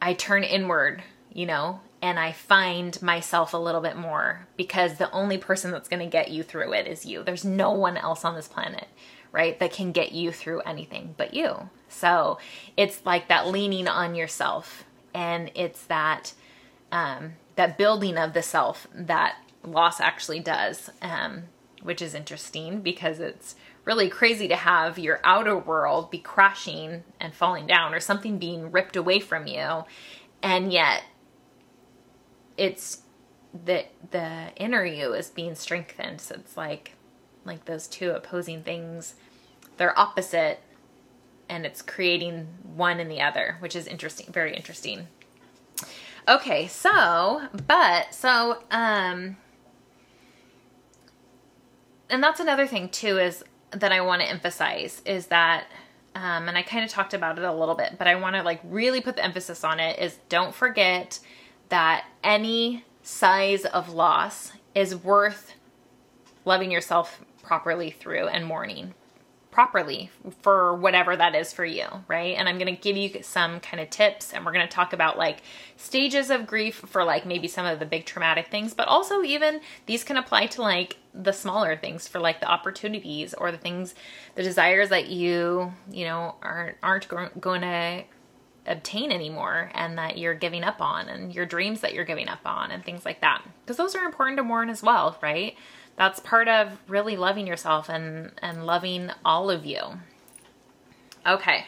I 0.01 0.13
turn 0.13 0.45
inward, 0.45 1.03
you 1.33 1.47
know, 1.47 1.81
and 2.01 2.19
I 2.19 2.33
find 2.33 3.01
myself 3.03 3.55
a 3.55 3.59
little 3.59 3.81
bit 3.81 3.97
more 3.97 4.47
because 4.57 4.95
the 4.95 5.11
only 5.11 5.39
person 5.39 5.73
that's 5.73 5.89
going 5.89 6.01
to 6.01 6.07
get 6.07 6.31
you 6.31 6.43
through 6.43 6.73
it 6.75 6.87
is 6.87 7.07
you. 7.07 7.25
There's 7.25 7.45
no 7.45 7.73
one 7.73 7.97
else 7.97 8.25
on 8.25 8.35
this 8.37 8.47
planet, 8.47 8.87
right, 9.33 9.59
that 9.59 9.73
can 9.73 9.93
get 9.93 10.13
you 10.13 10.33
through 10.33 10.61
anything 10.61 11.15
but 11.17 11.35
you. 11.35 11.71
So 11.89 12.39
it's 12.77 13.05
like 13.05 13.29
that 13.29 13.49
leaning 13.49 13.89
on 13.89 14.15
yourself, 14.15 14.85
and 15.15 15.51
it's 15.55 15.85
that 15.87 16.33
um, 16.93 17.35
that 17.57 17.79
building 17.79 18.17
of 18.17 18.33
the 18.33 18.43
self 18.43 18.87
that 18.95 19.37
loss 19.63 20.01
actually 20.01 20.41
does, 20.41 20.91
um, 21.03 21.45
which 21.83 22.01
is 22.01 22.15
interesting 22.15 22.81
because 22.81 23.21
it's 23.21 23.55
really 23.85 24.09
crazy 24.09 24.49
to 24.49 24.57
have 24.57 24.99
your 24.99 25.21
outer 25.25 25.57
world 25.57 26.11
be 26.11 26.19
crashing 26.19 27.05
and 27.21 27.35
falling 27.35 27.67
down, 27.67 27.95
or 27.95 28.01
something 28.01 28.39
being 28.39 28.71
ripped 28.71 28.97
away 28.97 29.19
from 29.21 29.47
you, 29.47 29.85
and 30.43 30.73
yet 30.73 31.03
it's 32.57 33.03
the 33.65 33.87
the 34.11 34.51
inner 34.57 34.85
you 34.85 35.15
is 35.15 35.31
being 35.31 35.55
strengthened. 35.55 36.21
So 36.21 36.35
it's 36.35 36.57
like 36.57 36.93
like 37.49 37.65
those 37.65 37.87
two 37.87 38.11
opposing 38.11 38.63
things, 38.63 39.15
they're 39.77 39.99
opposite 39.99 40.61
and 41.49 41.65
it's 41.65 41.83
creating 41.83 42.47
one 42.77 43.01
in 43.01 43.09
the 43.09 43.21
other, 43.21 43.57
which 43.61 43.75
is 43.75 43.87
interesting, 43.87 44.31
very 44.33 44.55
interesting. 44.55 45.09
Okay, 46.29 46.67
so, 46.67 47.49
but 47.67 48.15
so 48.15 48.63
um 48.71 49.37
and 52.11 52.23
that's 52.23 52.41
another 52.41 52.67
thing 52.67 52.89
too 52.89 53.19
is 53.19 53.45
that 53.71 53.93
I 53.93 54.01
want 54.01 54.23
to 54.23 54.29
emphasize 54.29 55.03
is 55.05 55.27
that 55.27 55.67
um, 56.15 56.49
and 56.49 56.59
I 56.59 56.63
kind 56.63 56.85
of 56.85 56.91
talked 56.91 57.15
about 57.15 57.39
it 57.39 57.45
a 57.45 57.53
little 57.53 57.77
bit, 57.77 57.97
but 57.97 58.09
I 58.09 58.17
want 58.17 58.35
to 58.35 58.43
like 58.43 58.61
really 58.65 59.01
put 59.01 59.17
the 59.17 59.25
emphasis 59.25 59.63
on 59.63 59.79
it 59.79 59.99
is 59.99 60.19
don't 60.29 60.55
forget 60.55 61.21
that 61.69 62.07
any 62.25 62.85
size 63.03 63.65
of 63.65 63.91
loss 63.91 64.53
is 64.75 64.97
worth 64.97 65.55
loving 66.45 66.71
yourself 66.71 67.21
properly 67.49 67.91
through 67.91 68.29
and 68.29 68.45
mourning 68.45 68.93
properly 69.51 70.11
for 70.43 70.75
whatever 70.75 71.17
that 71.17 71.35
is 71.35 71.53
for 71.53 71.65
you, 71.65 71.87
right? 72.07 72.37
And 72.37 72.47
I'm 72.47 72.59
going 72.59 72.73
to 72.73 72.81
give 72.81 72.97
you 72.97 73.23
some 73.23 73.61
kind 73.61 73.81
of 73.81 73.89
tips 73.89 74.33
and 74.33 74.45
we're 74.45 74.53
going 74.53 74.69
to 74.69 74.73
talk 74.73 74.93
about 74.93 75.17
like 75.17 75.39
stages 75.77 76.29
of 76.31 76.47
grief 76.47 76.77
for 76.77 77.03
like 77.03 77.25
maybe 77.25 77.49
some 77.49 77.65
of 77.65 77.79
the 77.79 77.87
big 77.87 78.05
traumatic 78.05 78.49
things, 78.49 78.75
but 78.75 78.87
also 78.87 79.23
even 79.23 79.61
these 79.87 80.05
can 80.05 80.19
apply 80.19 80.47
to 80.49 80.63
like 80.63 80.99
the 81.15 81.33
smaller 81.33 81.77
things 81.77 82.07
for 82.07 82.21
like 82.21 82.41
the 82.41 82.47
opportunities 82.47 83.33
or 83.33 83.51
the 83.51 83.59
things 83.59 83.95
the 84.35 84.43
desires 84.43 84.91
that 84.91 85.09
you, 85.09 85.73
you 85.91 86.05
know, 86.05 86.37
aren't 86.43 86.77
aren't 86.83 87.41
going 87.41 87.63
to 87.63 88.05
obtain 88.67 89.11
anymore 89.11 89.71
and 89.75 89.97
that 89.97 90.19
you're 90.19 90.35
giving 90.35 90.63
up 90.63 90.81
on 90.83 91.09
and 91.09 91.35
your 91.35 91.47
dreams 91.47 91.81
that 91.81 91.95
you're 91.95 92.05
giving 92.05 92.29
up 92.29 92.43
on 92.45 92.71
and 92.71 92.85
things 92.85 93.05
like 93.05 93.23
that 93.23 93.43
because 93.65 93.79
those 93.79 93.95
are 93.95 94.05
important 94.05 94.37
to 94.37 94.43
mourn 94.43 94.69
as 94.69 94.83
well 94.83 95.17
right 95.23 95.57
that's 95.99 96.21
part 96.21 96.49
of 96.49 96.79
really 96.89 97.17
loving 97.17 97.47
yourself 97.47 97.89
and 97.91 98.33
and 98.41 98.65
loving 98.65 99.11
all 99.25 99.51
of 99.51 99.67
you 99.67 99.81
okay 101.27 101.67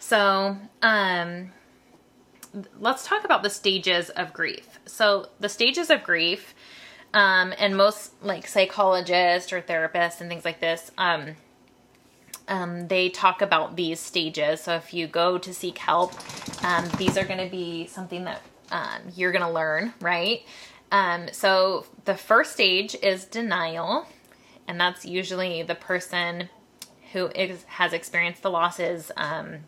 so 0.00 0.56
um 0.82 1.52
let's 2.80 3.06
talk 3.06 3.24
about 3.24 3.42
the 3.42 3.50
stages 3.50 4.10
of 4.10 4.32
grief 4.32 4.80
so 4.86 5.28
the 5.38 5.48
stages 5.48 5.90
of 5.90 6.02
grief 6.02 6.54
um 7.14 7.52
and 7.58 7.76
most 7.76 8.12
like 8.22 8.48
psychologists 8.48 9.52
or 9.52 9.60
therapists 9.60 10.20
and 10.20 10.28
things 10.28 10.44
like 10.44 10.60
this 10.60 10.90
um 10.98 11.36
um, 12.48 12.88
they 12.88 13.08
talk 13.08 13.42
about 13.42 13.76
these 13.76 14.00
stages. 14.00 14.60
So 14.60 14.74
if 14.74 14.94
you 14.94 15.06
go 15.06 15.38
to 15.38 15.52
seek 15.52 15.78
help, 15.78 16.14
um, 16.64 16.88
these 16.96 17.16
are 17.16 17.24
going 17.24 17.44
to 17.44 17.50
be 17.50 17.86
something 17.86 18.24
that 18.24 18.40
um, 18.70 19.02
you're 19.14 19.32
going 19.32 19.44
to 19.44 19.50
learn, 19.50 19.92
right? 20.00 20.42
Um, 20.90 21.28
so 21.32 21.86
the 22.04 22.14
first 22.14 22.52
stage 22.52 22.96
is 23.02 23.24
denial, 23.24 24.06
and 24.68 24.80
that's 24.80 25.04
usually 25.04 25.62
the 25.62 25.74
person 25.74 26.48
who 27.12 27.28
is, 27.28 27.64
has 27.64 27.92
experienced 27.92 28.42
the 28.42 28.50
losses. 28.50 29.10
Um, 29.16 29.58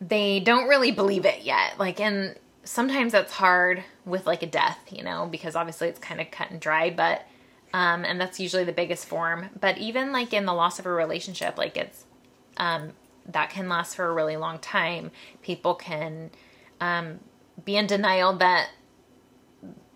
they 0.00 0.40
don't 0.40 0.68
really 0.68 0.90
believe 0.90 1.24
it 1.24 1.42
yet. 1.42 1.78
Like, 1.78 2.00
and 2.00 2.36
sometimes 2.64 3.12
that's 3.12 3.32
hard 3.32 3.84
with 4.04 4.26
like 4.26 4.42
a 4.42 4.46
death, 4.46 4.78
you 4.90 5.02
know, 5.02 5.26
because 5.30 5.56
obviously 5.56 5.88
it's 5.88 5.98
kind 5.98 6.20
of 6.20 6.30
cut 6.30 6.50
and 6.50 6.60
dry, 6.60 6.90
but 6.90 7.26
um, 7.72 8.04
and 8.04 8.20
that's 8.20 8.40
usually 8.40 8.64
the 8.64 8.72
biggest 8.72 9.06
form. 9.06 9.50
But 9.58 9.78
even 9.78 10.12
like 10.12 10.32
in 10.32 10.46
the 10.46 10.54
loss 10.54 10.78
of 10.78 10.86
a 10.86 10.90
relationship, 10.90 11.58
like 11.58 11.76
it's 11.76 12.04
um, 12.56 12.92
that 13.26 13.50
can 13.50 13.68
last 13.68 13.96
for 13.96 14.06
a 14.06 14.12
really 14.12 14.36
long 14.36 14.58
time. 14.58 15.10
People 15.42 15.74
can 15.74 16.30
um, 16.80 17.20
be 17.64 17.76
in 17.76 17.86
denial 17.86 18.34
that 18.34 18.68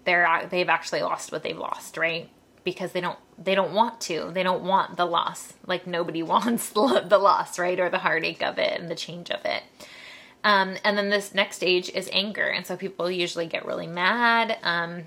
they're 0.05 0.47
they've 0.51 0.69
actually 0.69 1.03
lost 1.03 1.33
what 1.33 1.43
they've 1.43 1.57
lost, 1.57 1.97
right? 1.97 2.29
Because 2.65 2.93
they 2.93 3.01
don't 3.01 3.19
they 3.39 3.55
don't 3.55 3.73
want 3.73 4.01
to. 4.03 4.31
They 4.33 4.43
don't 4.43 4.65
want 4.65 4.97
the 4.97 5.07
loss. 5.07 5.55
Like 5.67 5.87
nobody 5.87 6.23
wants 6.35 6.71
the 6.71 6.81
loss, 6.81 7.59
right? 7.59 7.79
Or 7.79 7.89
the 7.89 7.99
heartache 7.99 8.43
of 8.43 8.59
it 8.59 8.81
and 8.81 8.91
the 8.91 8.95
change 8.95 9.31
of 9.31 9.45
it. 9.45 9.63
Um, 10.43 10.77
and 10.85 10.97
then 10.97 11.11
this 11.11 11.35
next 11.35 11.57
stage 11.57 11.91
is 11.91 12.09
anger, 12.13 12.47
and 12.47 12.67
so 12.67 12.77
people 12.77 13.11
usually 13.11 13.47
get 13.47 13.67
really 13.67 13.87
mad. 13.87 14.57
Um, 14.63 15.03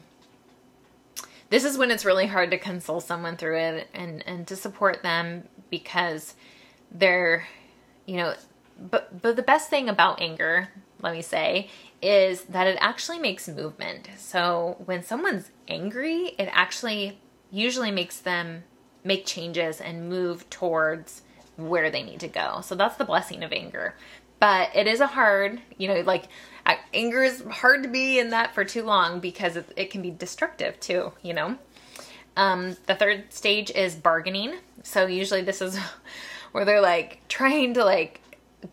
this 1.49 1.65
is 1.65 1.77
when 1.77 1.91
it's 1.91 2.03
really 2.03 2.25
hard 2.25 2.49
to 2.49 2.57
console 2.57 2.99
someone 2.99 3.37
through 3.37 3.57
it 3.57 3.87
and 3.93 4.23
and 4.27 4.47
to 4.47 4.55
support 4.55 5.03
them 5.03 5.43
because 5.69 6.33
they're 6.91 7.47
you 8.07 8.17
know 8.17 8.33
but 8.79 9.21
but 9.21 9.35
the 9.35 9.43
best 9.43 9.69
thing 9.69 9.87
about 9.87 10.19
anger 10.19 10.69
let 11.01 11.13
me 11.13 11.21
say 11.21 11.69
is 12.03 12.43
that 12.43 12.67
it 12.67 12.77
actually 12.79 13.19
makes 13.19 13.47
movement 13.47 14.09
so 14.17 14.75
when 14.85 15.03
someone's 15.03 15.51
angry 15.67 16.33
it 16.37 16.49
actually 16.51 17.19
usually 17.51 17.91
makes 17.91 18.19
them 18.19 18.63
make 19.03 19.25
changes 19.25 19.81
and 19.81 20.09
move 20.09 20.49
towards 20.49 21.21
where 21.55 21.89
they 21.89 22.03
need 22.03 22.19
to 22.19 22.27
go 22.27 22.61
so 22.61 22.75
that's 22.75 22.97
the 22.97 23.05
blessing 23.05 23.43
of 23.43 23.51
anger 23.51 23.95
but 24.39 24.69
it 24.75 24.87
is 24.87 24.99
a 24.99 25.07
hard 25.07 25.61
you 25.77 25.87
know 25.87 26.01
like 26.01 26.25
anger 26.93 27.23
is 27.23 27.43
hard 27.49 27.83
to 27.83 27.89
be 27.89 28.19
in 28.19 28.29
that 28.29 28.53
for 28.53 28.63
too 28.63 28.83
long 28.83 29.19
because 29.19 29.55
it, 29.55 29.71
it 29.75 29.91
can 29.91 30.01
be 30.01 30.11
destructive 30.11 30.79
too, 30.79 31.11
you 31.21 31.33
know. 31.33 31.57
Um, 32.35 32.77
the 32.87 32.95
third 32.95 33.31
stage 33.33 33.71
is 33.71 33.95
bargaining. 33.95 34.55
So 34.83 35.05
usually 35.05 35.41
this 35.41 35.61
is 35.61 35.77
where 36.51 36.65
they're 36.65 36.81
like 36.81 37.21
trying 37.27 37.73
to 37.75 37.83
like 37.83 38.21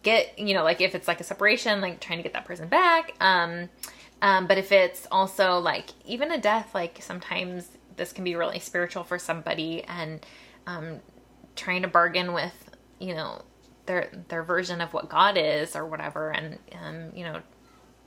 get, 0.03 0.39
you 0.39 0.55
know, 0.55 0.65
like 0.65 0.81
if 0.81 0.95
it's 0.95 1.09
like 1.09 1.21
a 1.21 1.25
separation, 1.25 1.81
like 1.81 2.01
trying 2.01 2.19
to 2.19 2.23
get 2.23 2.33
that 2.33 2.45
person 2.45 2.69
back. 2.69 3.15
Um, 3.21 3.69
um, 4.23 4.47
but 4.47 4.59
if 4.59 4.73
it's 4.73 5.07
also 5.11 5.59
like 5.59 5.91
even 6.05 6.31
a 6.31 6.39
death, 6.39 6.75
like 6.75 6.99
sometimes 7.01 7.69
this 7.97 8.13
can 8.13 8.25
be 8.25 8.35
really 8.35 8.59
spiritual 8.59 9.05
for 9.05 9.19
somebody 9.19 9.83
and 9.85 10.25
um, 10.67 11.01
trying 11.57 11.83
to 11.83 11.89
bargain 11.89 12.33
with, 12.33 12.71
you 12.99 13.15
know, 13.15 13.43
their 13.87 14.11
their 14.29 14.43
version 14.43 14.81
of 14.81 14.93
what 14.93 15.09
God 15.09 15.37
is 15.37 15.75
or 15.75 15.85
whatever, 15.87 16.31
and 16.31 16.59
um, 16.81 17.11
you 17.15 17.25
know, 17.25 17.41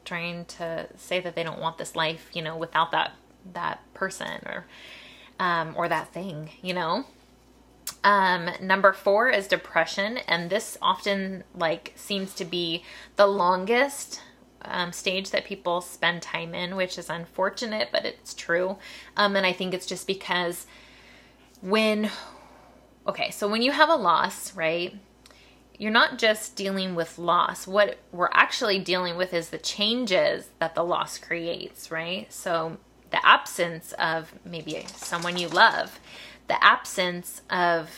trying 0.06 0.46
to 0.46 0.88
say 0.96 1.20
that 1.20 1.36
they 1.36 1.44
don't 1.44 1.60
want 1.60 1.78
this 1.78 1.96
life, 1.96 2.30
you 2.34 2.42
know, 2.42 2.56
without 2.56 2.92
that 2.92 3.12
that 3.54 3.82
person 3.94 4.42
or 4.46 4.66
um, 5.40 5.74
or 5.76 5.90
that 5.90 6.14
thing, 6.14 6.50
you 6.62 6.74
know. 6.74 7.06
Um, 8.04 8.50
number 8.62 8.94
four 8.94 9.30
is 9.30 9.48
depression, 9.48 10.18
and 10.28 10.50
this 10.50 10.78
often 10.82 11.44
like 11.56 11.94
seems 11.96 12.34
to 12.36 12.46
be 12.46 12.84
the 13.16 13.28
longest 13.28 14.22
um, 14.62 14.92
stage 14.92 15.32
that 15.32 15.46
people 15.46 15.82
spend 15.82 16.22
time 16.22 16.54
in, 16.54 16.76
which 16.76 16.98
is 16.98 17.10
unfortunate, 17.10 17.90
but 17.92 18.06
it's 18.06 18.34
true. 18.34 18.78
Um, 19.18 19.36
and 19.36 19.46
I 19.46 19.54
think 19.54 19.74
it's 19.74 19.86
just 19.86 20.08
because 20.08 20.66
when, 21.62 22.10
okay, 23.08 23.32
so 23.32 23.48
when 23.48 23.62
you 23.62 23.72
have 23.72 23.90
a 23.90 23.96
loss, 23.96 24.56
right? 24.56 24.96
you're 25.78 25.92
not 25.92 26.18
just 26.18 26.56
dealing 26.56 26.96
with 26.96 27.18
loss. 27.18 27.68
What 27.68 27.98
we're 28.12 28.30
actually 28.32 28.80
dealing 28.80 29.18
with 29.18 29.34
is 29.34 29.50
the 29.50 29.58
changes 29.58 30.50
that 30.60 30.76
the 30.76 30.84
loss 30.84 31.18
creates, 31.18 31.92
right? 31.92 32.32
So 32.32 32.78
the 33.10 33.26
absence 33.26 33.94
of 33.94 34.34
maybe 34.46 34.86
someone 34.96 35.38
you 35.38 35.48
love, 35.48 36.00
the 36.48 36.64
absence 36.64 37.42
of 37.50 37.90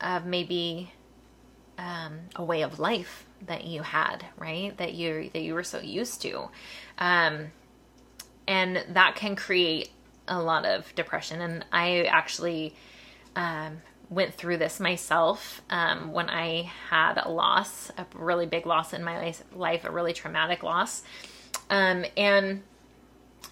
of 0.00 0.24
maybe 0.24 0.92
um, 1.78 2.20
a 2.36 2.44
way 2.44 2.62
of 2.62 2.78
life 2.78 3.26
that 3.46 3.64
you 3.64 3.82
had, 3.82 4.24
right? 4.38 4.76
That 4.76 4.94
you 4.94 5.30
that 5.32 5.42
you 5.42 5.54
were 5.54 5.64
so 5.64 5.78
used 5.80 6.22
to, 6.22 6.48
um, 6.98 7.50
and 8.46 8.84
that 8.90 9.14
can 9.16 9.36
create 9.36 9.90
a 10.28 10.40
lot 10.40 10.64
of 10.64 10.94
depression. 10.94 11.40
And 11.40 11.64
I 11.72 12.02
actually 12.02 12.74
um, 13.34 13.82
went 14.08 14.34
through 14.34 14.58
this 14.58 14.80
myself 14.80 15.62
um, 15.70 16.12
when 16.12 16.28
I 16.28 16.70
had 16.88 17.18
a 17.18 17.30
loss, 17.30 17.90
a 17.96 18.06
really 18.14 18.46
big 18.46 18.66
loss 18.66 18.92
in 18.92 19.02
my 19.02 19.34
life, 19.54 19.84
a 19.84 19.90
really 19.90 20.12
traumatic 20.12 20.62
loss. 20.62 21.02
Um, 21.70 22.04
and 22.16 22.62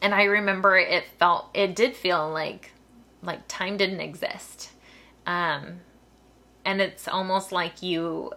and 0.02 0.14
I 0.14 0.24
remember 0.24 0.76
it 0.76 1.04
felt 1.18 1.48
it 1.54 1.74
did 1.74 1.96
feel 1.96 2.30
like 2.30 2.72
like 3.22 3.46
time 3.48 3.76
didn't 3.76 4.00
exist. 4.00 4.70
Um, 5.26 5.80
and 6.64 6.80
it's 6.80 7.08
almost 7.08 7.52
like 7.52 7.82
you 7.82 8.32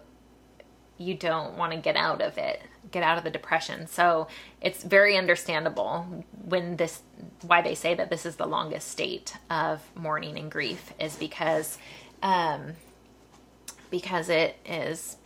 you 0.98 1.14
don't 1.14 1.56
want 1.56 1.72
to 1.72 1.78
get 1.78 1.96
out 1.96 2.20
of 2.20 2.38
it 2.38 2.62
get 2.90 3.02
out 3.02 3.18
of 3.18 3.24
the 3.24 3.30
depression. 3.30 3.86
So 3.86 4.28
it's 4.60 4.82
very 4.82 5.16
understandable 5.16 6.24
when 6.44 6.76
this 6.76 7.02
why 7.42 7.62
they 7.62 7.74
say 7.74 7.94
that 7.94 8.10
this 8.10 8.26
is 8.26 8.36
the 8.36 8.46
longest 8.46 8.88
state 8.88 9.36
of 9.50 9.80
mourning 9.94 10.38
and 10.38 10.50
grief 10.50 10.92
is 10.98 11.16
because 11.16 11.78
um, 12.22 12.74
because 13.90 14.28
it 14.28 14.56
is 14.66 15.16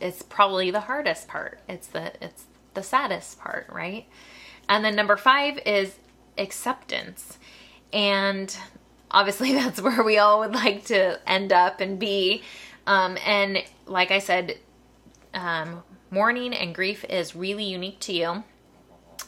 it's 0.00 0.22
probably 0.22 0.70
the 0.70 0.80
hardest 0.80 1.28
part. 1.28 1.60
It's 1.68 1.86
the 1.88 2.12
it's 2.24 2.44
the 2.74 2.82
saddest 2.82 3.38
part, 3.38 3.66
right? 3.70 4.06
And 4.68 4.84
then 4.84 4.94
number 4.94 5.16
5 5.16 5.58
is 5.66 5.96
acceptance. 6.38 7.38
And 7.92 8.56
obviously 9.10 9.52
that's 9.54 9.80
where 9.80 10.02
we 10.02 10.18
all 10.18 10.40
would 10.40 10.54
like 10.54 10.84
to 10.86 11.18
end 11.28 11.52
up 11.52 11.80
and 11.80 11.98
be. 11.98 12.42
Um, 12.86 13.16
and 13.24 13.58
like 13.86 14.10
I 14.10 14.18
said, 14.18 14.58
um, 15.34 15.82
mourning 16.10 16.54
and 16.54 16.74
grief 16.74 17.04
is 17.04 17.36
really 17.36 17.64
unique 17.64 18.00
to 18.00 18.12
you. 18.12 18.44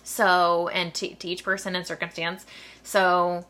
So, 0.04 0.68
and 0.68 0.92
to, 0.94 1.14
to 1.14 1.28
each 1.28 1.44
person 1.44 1.76
and 1.76 1.86
circumstance. 1.86 2.44
So, 2.82 3.46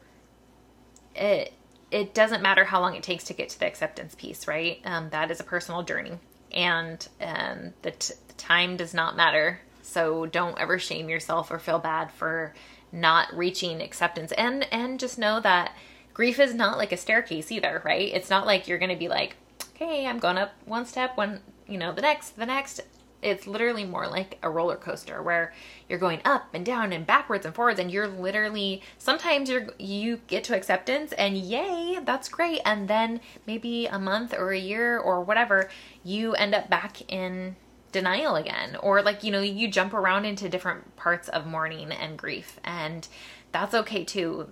it 1.14 1.52
it 1.92 2.14
doesn't 2.14 2.42
matter 2.42 2.64
how 2.64 2.80
long 2.80 2.94
it 2.94 3.02
takes 3.02 3.24
to 3.24 3.34
get 3.34 3.50
to 3.50 3.60
the 3.60 3.66
acceptance 3.66 4.14
piece, 4.14 4.48
right? 4.48 4.80
Um, 4.84 5.10
that 5.10 5.30
is 5.30 5.40
a 5.40 5.44
personal 5.44 5.82
journey, 5.82 6.12
and 6.50 7.06
um, 7.20 7.74
the, 7.82 7.90
t- 7.90 8.14
the 8.28 8.34
time 8.34 8.78
does 8.78 8.94
not 8.94 9.14
matter. 9.14 9.60
So 9.82 10.24
don't 10.24 10.58
ever 10.58 10.78
shame 10.78 11.10
yourself 11.10 11.50
or 11.50 11.58
feel 11.58 11.78
bad 11.78 12.10
for 12.10 12.54
not 12.90 13.36
reaching 13.36 13.82
acceptance, 13.82 14.32
and 14.32 14.66
and 14.72 14.98
just 14.98 15.18
know 15.18 15.38
that 15.40 15.76
grief 16.14 16.38
is 16.38 16.54
not 16.54 16.78
like 16.78 16.92
a 16.92 16.96
staircase 16.96 17.50
either, 17.50 17.82
right? 17.84 18.12
It's 18.12 18.30
not 18.30 18.46
like 18.46 18.68
you're 18.68 18.78
going 18.78 18.90
to 18.90 18.96
be 18.96 19.08
like, 19.08 19.36
okay, 19.74 20.06
I'm 20.06 20.18
going 20.18 20.38
up 20.38 20.52
one 20.64 20.86
step, 20.86 21.16
one 21.16 21.40
you 21.66 21.78
know 21.78 21.92
the 21.92 22.02
next, 22.02 22.36
the 22.36 22.46
next, 22.46 22.80
it's 23.22 23.46
literally 23.46 23.84
more 23.84 24.08
like 24.08 24.38
a 24.42 24.50
roller 24.50 24.76
coaster 24.76 25.22
where 25.22 25.52
you're 25.88 25.98
going 25.98 26.20
up 26.24 26.48
and 26.52 26.66
down 26.66 26.92
and 26.92 27.06
backwards 27.06 27.46
and 27.46 27.54
forwards 27.54 27.78
and 27.78 27.90
you're 27.90 28.08
literally 28.08 28.82
sometimes 28.98 29.48
you're 29.48 29.68
you 29.78 30.20
get 30.26 30.42
to 30.42 30.56
acceptance 30.56 31.12
and 31.12 31.38
yay 31.38 32.00
that's 32.04 32.28
great 32.28 32.60
and 32.64 32.88
then 32.88 33.20
maybe 33.46 33.86
a 33.86 33.98
month 33.98 34.34
or 34.36 34.50
a 34.50 34.58
year 34.58 34.98
or 34.98 35.22
whatever 35.22 35.70
you 36.02 36.34
end 36.34 36.52
up 36.52 36.68
back 36.68 37.00
in 37.12 37.54
denial 37.92 38.36
again. 38.36 38.76
Or 38.76 39.02
like 39.02 39.22
you 39.22 39.30
know 39.30 39.40
you 39.40 39.68
jump 39.68 39.94
around 39.94 40.24
into 40.24 40.48
different 40.48 40.96
parts 40.96 41.28
of 41.28 41.46
mourning 41.46 41.92
and 41.92 42.18
grief 42.18 42.58
and 42.64 43.06
that's 43.52 43.74
okay 43.74 44.02
too 44.02 44.48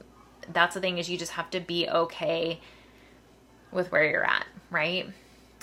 that's 0.52 0.75
the 0.75 0.80
thing 0.80 0.99
is 0.99 1.09
you 1.09 1.18
just 1.18 1.32
have 1.32 1.50
to 1.50 1.61
be 1.61 1.88
okay 1.88 2.61
with 3.73 3.92
where 3.92 4.09
you're 4.09 4.25
at 4.25 4.47
right 4.70 5.09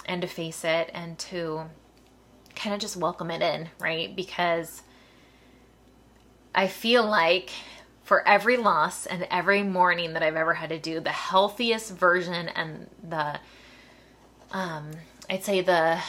and 0.05 0.21
to 0.21 0.27
face 0.27 0.63
it 0.63 0.89
and 0.93 1.17
to 1.19 1.63
kind 2.57 2.73
of 2.73 2.81
just 2.81 2.97
welcome 2.97 3.31
it 3.31 3.41
in, 3.41 3.69
right? 3.79 4.15
Because 4.15 4.81
I 6.55 6.67
feel 6.67 7.05
like 7.05 7.51
for 8.03 8.27
every 8.27 8.57
loss 8.57 9.05
and 9.05 9.27
every 9.29 9.63
mourning 9.63 10.13
that 10.13 10.23
I've 10.23 10.35
ever 10.35 10.55
had 10.55 10.69
to 10.69 10.79
do, 10.79 10.99
the 10.99 11.11
healthiest 11.11 11.93
version 11.93 12.49
and 12.49 12.89
the 13.07 13.39
um 14.51 14.91
I'd 15.29 15.43
say 15.43 15.61
the 15.61 15.99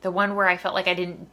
the 0.00 0.10
one 0.10 0.34
where 0.34 0.46
I 0.46 0.56
felt 0.56 0.74
like 0.74 0.88
I 0.88 0.94
didn't 0.94 1.28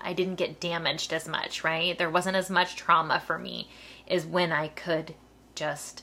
I 0.00 0.12
didn't 0.12 0.36
get 0.36 0.60
damaged 0.60 1.12
as 1.12 1.26
much, 1.26 1.64
right? 1.64 1.96
There 1.96 2.10
wasn't 2.10 2.36
as 2.36 2.50
much 2.50 2.76
trauma 2.76 3.20
for 3.20 3.38
me 3.38 3.68
is 4.06 4.26
when 4.26 4.52
I 4.52 4.68
could 4.68 5.14
just 5.54 6.02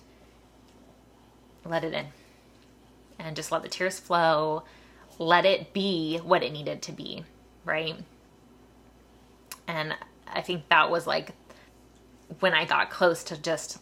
let 1.65 1.83
it 1.83 1.93
in 1.93 2.07
and 3.19 3.35
just 3.35 3.51
let 3.51 3.61
the 3.61 3.69
tears 3.69 3.99
flow 3.99 4.63
let 5.19 5.45
it 5.45 5.71
be 5.73 6.17
what 6.17 6.43
it 6.43 6.51
needed 6.51 6.81
to 6.81 6.91
be, 6.91 7.23
right? 7.63 7.95
And 9.67 9.93
I 10.27 10.41
think 10.41 10.67
that 10.69 10.89
was 10.89 11.05
like 11.05 11.33
when 12.39 12.53
I 12.53 12.65
got 12.65 12.89
close 12.89 13.23
to 13.25 13.37
just 13.37 13.77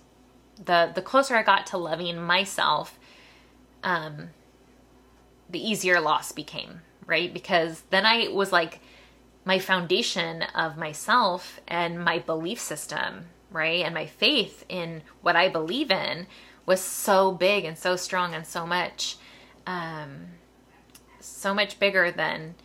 the 0.64 0.92
the 0.94 1.02
closer 1.02 1.36
I 1.36 1.44
got 1.44 1.68
to 1.68 1.78
loving 1.78 2.22
myself, 2.22 3.00
um 3.84 4.29
the 5.50 5.66
easier 5.66 6.00
loss 6.00 6.32
became, 6.32 6.82
right? 7.05 7.34
Because 7.34 7.84
then 7.90 8.05
I 8.05 8.27
was 8.27 8.51
like 8.51 8.79
my 9.46 9.58
foundation 9.58 10.44
of 10.53 10.77
myself 10.77 11.60
and 11.68 12.03
my 12.03 12.20
belief 12.20 12.60
system, 12.60 13.25
right? 13.51 13.83
And 13.83 13.94
my 13.94 14.05
faith 14.05 14.66
in 14.70 15.01
what 15.22 15.35
I 15.35 15.50
believe 15.50 15.92
in 15.92 16.27
was 16.66 16.81
so 16.81 17.31
big 17.31 17.66
and 17.66 17.77
so 17.77 17.96
strong 17.96 18.33
and 18.33 18.46
so 18.46 18.66
much 18.66 19.18
um 19.66 20.27
so 21.20 21.53
much 21.53 21.79
bigger 21.79 22.12
than 22.12 22.55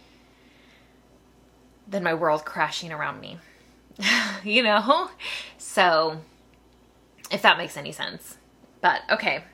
than 1.86 2.02
my 2.02 2.14
world 2.14 2.44
crashing 2.44 2.92
around 2.92 3.20
me. 3.20 3.38
you 4.44 4.62
know? 4.62 5.10
So 5.58 6.18
if 7.30 7.42
that 7.42 7.58
makes 7.58 7.76
any 7.76 7.92
sense. 7.92 8.36
But 8.80 9.02
okay. 9.10 9.44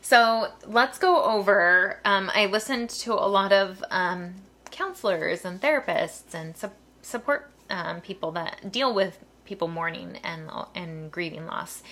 So 0.00 0.48
let's 0.66 0.98
go 0.98 1.22
over. 1.22 2.00
Um, 2.04 2.30
I 2.34 2.46
listened 2.46 2.90
to 2.90 3.12
a 3.12 3.28
lot 3.28 3.52
of 3.52 3.84
um, 3.90 4.34
counselors 4.70 5.44
and 5.44 5.60
therapists 5.60 6.34
and 6.34 6.56
su- 6.56 6.70
support 7.02 7.50
um, 7.70 8.00
people 8.00 8.32
that 8.32 8.72
deal 8.72 8.92
with 8.92 9.18
people 9.48 9.66
mourning 9.66 10.18
and 10.22 10.50
and 10.74 11.10
grieving 11.10 11.46
loss, 11.46 11.82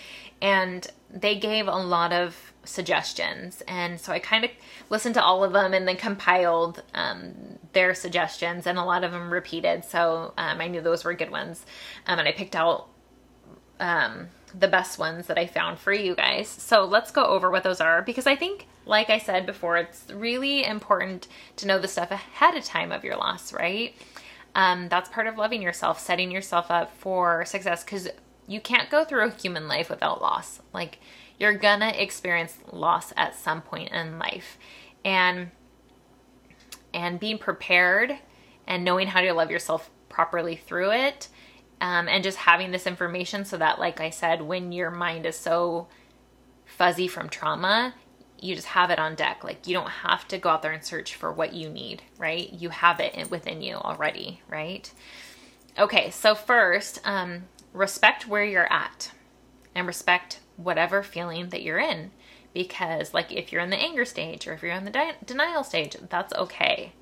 and 0.40 0.86
they 1.10 1.36
gave 1.36 1.66
a 1.66 1.76
lot 1.76 2.12
of 2.12 2.52
suggestions. 2.64 3.62
And 3.66 3.98
so 4.00 4.12
I 4.12 4.18
kind 4.18 4.44
of 4.44 4.50
listened 4.90 5.14
to 5.14 5.22
all 5.22 5.42
of 5.42 5.52
them 5.52 5.72
and 5.72 5.88
then 5.88 5.96
compiled 5.96 6.82
um, 6.94 7.58
their 7.72 7.94
suggestions, 7.94 8.66
and 8.66 8.78
a 8.78 8.84
lot 8.84 9.02
of 9.02 9.12
them 9.12 9.32
repeated. 9.32 9.84
So 9.84 10.34
um, 10.36 10.60
I 10.60 10.68
knew 10.68 10.80
those 10.80 11.04
were 11.04 11.14
good 11.14 11.30
ones. 11.30 11.64
Um, 12.06 12.18
and 12.18 12.28
I 12.28 12.32
picked 12.32 12.54
out 12.54 12.88
um, 13.80 14.28
the 14.58 14.68
best 14.68 14.98
ones 14.98 15.26
that 15.26 15.38
I 15.38 15.46
found 15.46 15.78
for 15.78 15.92
you 15.92 16.14
guys. 16.14 16.48
So 16.48 16.84
let's 16.84 17.10
go 17.10 17.24
over 17.24 17.50
what 17.50 17.62
those 17.62 17.80
are 17.80 18.02
because 18.02 18.26
I 18.26 18.36
think, 18.36 18.66
like 18.84 19.10
I 19.10 19.18
said 19.18 19.46
before, 19.46 19.76
it's 19.76 20.10
really 20.12 20.64
important 20.64 21.28
to 21.56 21.66
know 21.66 21.78
the 21.78 21.88
stuff 21.88 22.10
ahead 22.10 22.54
of 22.56 22.64
time 22.64 22.92
of 22.92 23.04
your 23.04 23.16
loss, 23.16 23.52
right? 23.52 23.94
Um, 24.56 24.88
that's 24.88 25.10
part 25.10 25.26
of 25.26 25.36
loving 25.36 25.60
yourself, 25.60 26.00
setting 26.00 26.30
yourself 26.30 26.70
up 26.70 26.96
for 26.96 27.44
success 27.44 27.84
because 27.84 28.08
you 28.48 28.58
can't 28.58 28.88
go 28.88 29.04
through 29.04 29.26
a 29.26 29.30
human 29.30 29.68
life 29.68 29.90
without 29.90 30.22
loss. 30.22 30.60
Like, 30.72 30.98
you're 31.38 31.52
gonna 31.52 31.90
experience 31.90 32.56
loss 32.72 33.12
at 33.18 33.36
some 33.36 33.60
point 33.60 33.92
in 33.92 34.18
life. 34.18 34.56
And 35.04 35.50
and 36.94 37.20
being 37.20 37.36
prepared 37.36 38.16
and 38.66 38.82
knowing 38.82 39.08
how 39.08 39.20
to 39.20 39.32
love 39.34 39.50
yourself 39.50 39.90
properly 40.08 40.56
through 40.56 40.92
it 40.92 41.28
um, 41.82 42.08
and 42.08 42.24
just 42.24 42.38
having 42.38 42.70
this 42.70 42.86
information 42.86 43.44
so 43.44 43.58
that 43.58 43.78
like 43.78 44.00
i 44.00 44.08
said 44.08 44.40
when 44.40 44.72
your 44.72 44.90
mind 44.90 45.26
is 45.26 45.36
so 45.36 45.86
fuzzy 46.64 47.06
from 47.06 47.28
trauma 47.28 47.92
you 48.40 48.54
just 48.54 48.68
have 48.68 48.90
it 48.90 48.98
on 48.98 49.14
deck 49.14 49.42
like 49.42 49.66
you 49.66 49.74
don't 49.74 49.88
have 49.88 50.26
to 50.28 50.38
go 50.38 50.50
out 50.50 50.62
there 50.62 50.72
and 50.72 50.84
search 50.84 51.14
for 51.14 51.32
what 51.32 51.52
you 51.52 51.68
need 51.68 52.02
right 52.18 52.52
you 52.52 52.68
have 52.68 53.00
it 53.00 53.30
within 53.30 53.62
you 53.62 53.74
already 53.74 54.40
right 54.48 54.92
okay 55.78 56.10
so 56.10 56.34
first 56.34 57.00
um, 57.04 57.44
respect 57.72 58.26
where 58.26 58.44
you're 58.44 58.70
at 58.72 59.12
and 59.74 59.86
respect 59.86 60.40
whatever 60.56 61.02
feeling 61.02 61.50
that 61.50 61.62
you're 61.62 61.78
in. 61.78 62.10
Because, 62.54 63.12
like, 63.12 63.30
if 63.30 63.52
you're 63.52 63.60
in 63.60 63.68
the 63.70 63.76
anger 63.76 64.06
stage 64.06 64.46
or 64.46 64.54
if 64.54 64.62
you're 64.62 64.72
in 64.72 64.86
the 64.86 64.90
di- 64.90 65.16
denial 65.24 65.62
stage, 65.62 65.96
that's 66.08 66.32
okay. 66.32 66.92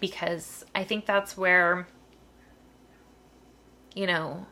Because 0.00 0.64
I 0.74 0.82
think 0.82 1.04
that's 1.04 1.36
where, 1.36 1.86
you 3.94 4.06
know, 4.06 4.46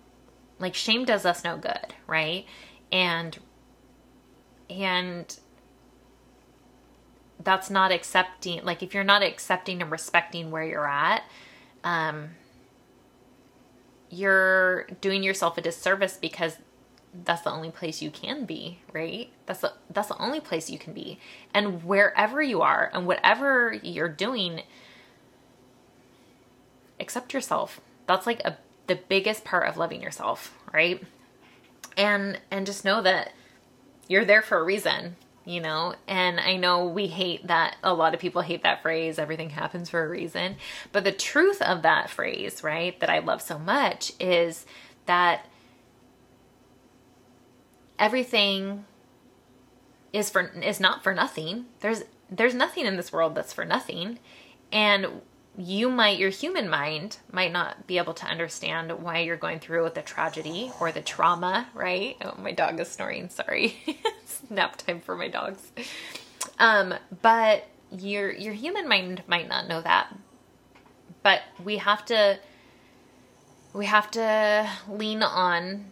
like 0.59 0.75
shame 0.75 1.07
does 1.07 1.25
us 1.25 1.43
no 1.43 1.57
good, 1.57 1.95
right? 2.07 2.45
And, 2.93 3.39
and, 4.69 5.39
that's 7.45 7.71
not 7.71 7.93
accepting 7.93 8.65
like 8.65 8.83
if 8.83 8.95
you're 8.95 9.05
not 9.05 9.23
accepting 9.23 9.81
and 9.81 9.91
respecting 9.91 10.51
where 10.51 10.65
you're 10.65 10.89
at 10.89 11.23
um 11.85 12.31
you're 14.11 14.85
doing 15.01 15.23
yourself 15.23 15.59
a 15.59 15.61
disservice 15.61 16.17
because 16.17 16.59
that's 17.25 17.43
the 17.43 17.51
only 17.51 17.71
place 17.71 18.03
you 18.03 18.11
can 18.11 18.45
be, 18.45 18.81
right? 18.93 19.31
That's 19.47 19.61
the 19.61 19.73
that's 19.91 20.09
the 20.09 20.19
only 20.19 20.41
place 20.41 20.69
you 20.69 20.79
can 20.79 20.93
be. 20.93 21.19
And 21.53 21.85
wherever 21.85 22.43
you 22.43 22.63
are 22.63 22.91
and 22.93 23.07
whatever 23.07 23.73
you're 23.83 24.09
doing, 24.09 24.63
accept 26.99 27.33
yourself. 27.33 27.81
That's 28.07 28.27
like 28.27 28.41
a 28.45 28.59
the 28.87 28.97
biggest 28.97 29.45
part 29.45 29.69
of 29.69 29.77
loving 29.77 30.03
yourself, 30.03 30.57
right? 30.73 31.03
And 31.97 32.41
and 32.51 32.67
just 32.67 32.85
know 32.85 33.01
that 33.03 33.33
you're 34.09 34.25
there 34.25 34.43
for 34.43 34.59
a 34.59 34.65
reason, 34.65 35.17
you 35.45 35.61
know? 35.61 35.95
And 36.07 36.41
I 36.41 36.57
know 36.57 36.87
we 36.87 37.07
hate 37.07 37.47
that 37.47 37.77
a 37.83 37.95
lot 37.95 38.15
of 38.15 38.21
people 38.21 38.43
hate 38.43 38.63
that 38.63 38.83
phrase 38.83 39.19
everything 39.19 39.51
happens 39.51 39.91
for 39.91 40.05
a 40.05 40.09
reason, 40.09 40.57
but 40.93 41.05
the 41.05 41.13
truth 41.13 41.61
of 41.63 41.83
that 41.83 42.11
phrase, 42.11 42.63
right, 42.63 42.99
that 43.01 43.11
I 43.11 43.19
love 43.19 43.43
so 43.43 43.59
much 43.59 44.13
is 44.19 44.67
that 45.07 45.47
everything 47.99 48.85
is 50.13 50.31
for 50.31 50.49
is 50.63 50.81
not 50.81 51.03
for 51.03 51.13
nothing. 51.15 51.67
There's 51.81 52.05
there's 52.31 52.55
nothing 52.55 52.87
in 52.87 52.97
this 52.97 53.13
world 53.13 53.35
that's 53.35 53.53
for 53.53 53.65
nothing. 53.65 54.19
And 54.73 55.07
you 55.57 55.89
might, 55.89 56.19
your 56.19 56.31
human 56.31 56.69
mind 56.69 57.19
might 57.31 57.53
not 57.53 57.87
be 57.87 57.99
able 57.99 58.15
to 58.15 58.27
understand 58.27 58.91
why 59.03 59.21
you're 59.21 59.37
going 59.37 59.61
through 59.61 59.85
with 59.85 59.95
the 59.95 60.03
tragedy 60.03 60.73
or 60.81 60.91
the 60.91 61.01
trauma, 61.01 61.69
right? 61.75 62.17
Oh, 62.25 62.35
my 62.41 62.53
dog 62.53 62.81
is 62.81 62.91
snoring. 62.91 63.29
Sorry. 63.29 63.77
it's 63.87 64.43
nap 64.51 64.77
time 64.77 65.01
for 65.01 65.17
my 65.17 65.29
dogs. 65.29 65.71
Um, 66.59 66.95
but 67.23 67.67
your 67.91 68.33
your 68.33 68.55
human 68.55 68.89
mind 68.89 69.23
might 69.27 69.49
not 69.49 69.69
know 69.69 69.81
that. 69.81 70.15
But 71.23 71.43
we 71.63 71.79
have 71.79 72.05
to 72.07 72.39
we 73.73 73.87
have 73.87 74.11
to 74.13 74.69
lean 74.89 75.23
on 75.23 75.87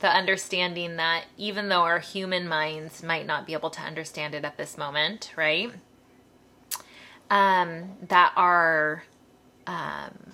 the 0.00 0.08
understanding 0.08 0.96
that 0.96 1.24
even 1.36 1.68
though 1.68 1.82
our 1.82 1.98
human 1.98 2.48
minds 2.48 3.02
might 3.02 3.26
not 3.26 3.46
be 3.46 3.52
able 3.52 3.70
to 3.70 3.80
understand 3.80 4.34
it 4.34 4.44
at 4.44 4.56
this 4.56 4.76
moment, 4.76 5.32
right? 5.36 5.72
Um, 7.30 7.90
that 8.08 8.32
are 8.36 9.04
um, 9.66 10.32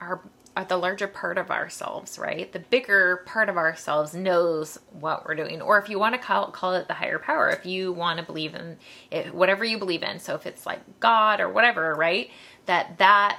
are 0.00 0.20
are 0.56 0.64
the 0.64 0.76
larger 0.76 1.08
part 1.08 1.38
of 1.38 1.50
ourselves, 1.50 2.18
right? 2.18 2.52
The 2.52 2.58
bigger 2.58 3.22
part 3.24 3.48
of 3.48 3.56
ourselves 3.56 4.12
knows 4.14 4.78
what 4.90 5.26
we're 5.26 5.34
doing. 5.34 5.62
Or 5.62 5.78
if 5.78 5.88
you 5.88 5.98
want 5.98 6.14
to 6.14 6.20
call, 6.20 6.50
call 6.50 6.74
it 6.74 6.88
the 6.88 6.94
higher 6.94 7.18
power, 7.18 7.48
if 7.48 7.64
you 7.64 7.92
want 7.92 8.18
to 8.18 8.24
believe 8.24 8.54
in 8.54 8.76
it, 9.10 9.34
whatever 9.34 9.64
you 9.64 9.78
believe 9.78 10.02
in. 10.02 10.18
So 10.18 10.34
if 10.34 10.44
it's 10.44 10.66
like 10.66 10.80
God 11.00 11.40
or 11.40 11.48
whatever, 11.48 11.94
right? 11.94 12.30
That 12.66 12.98
that 12.98 13.38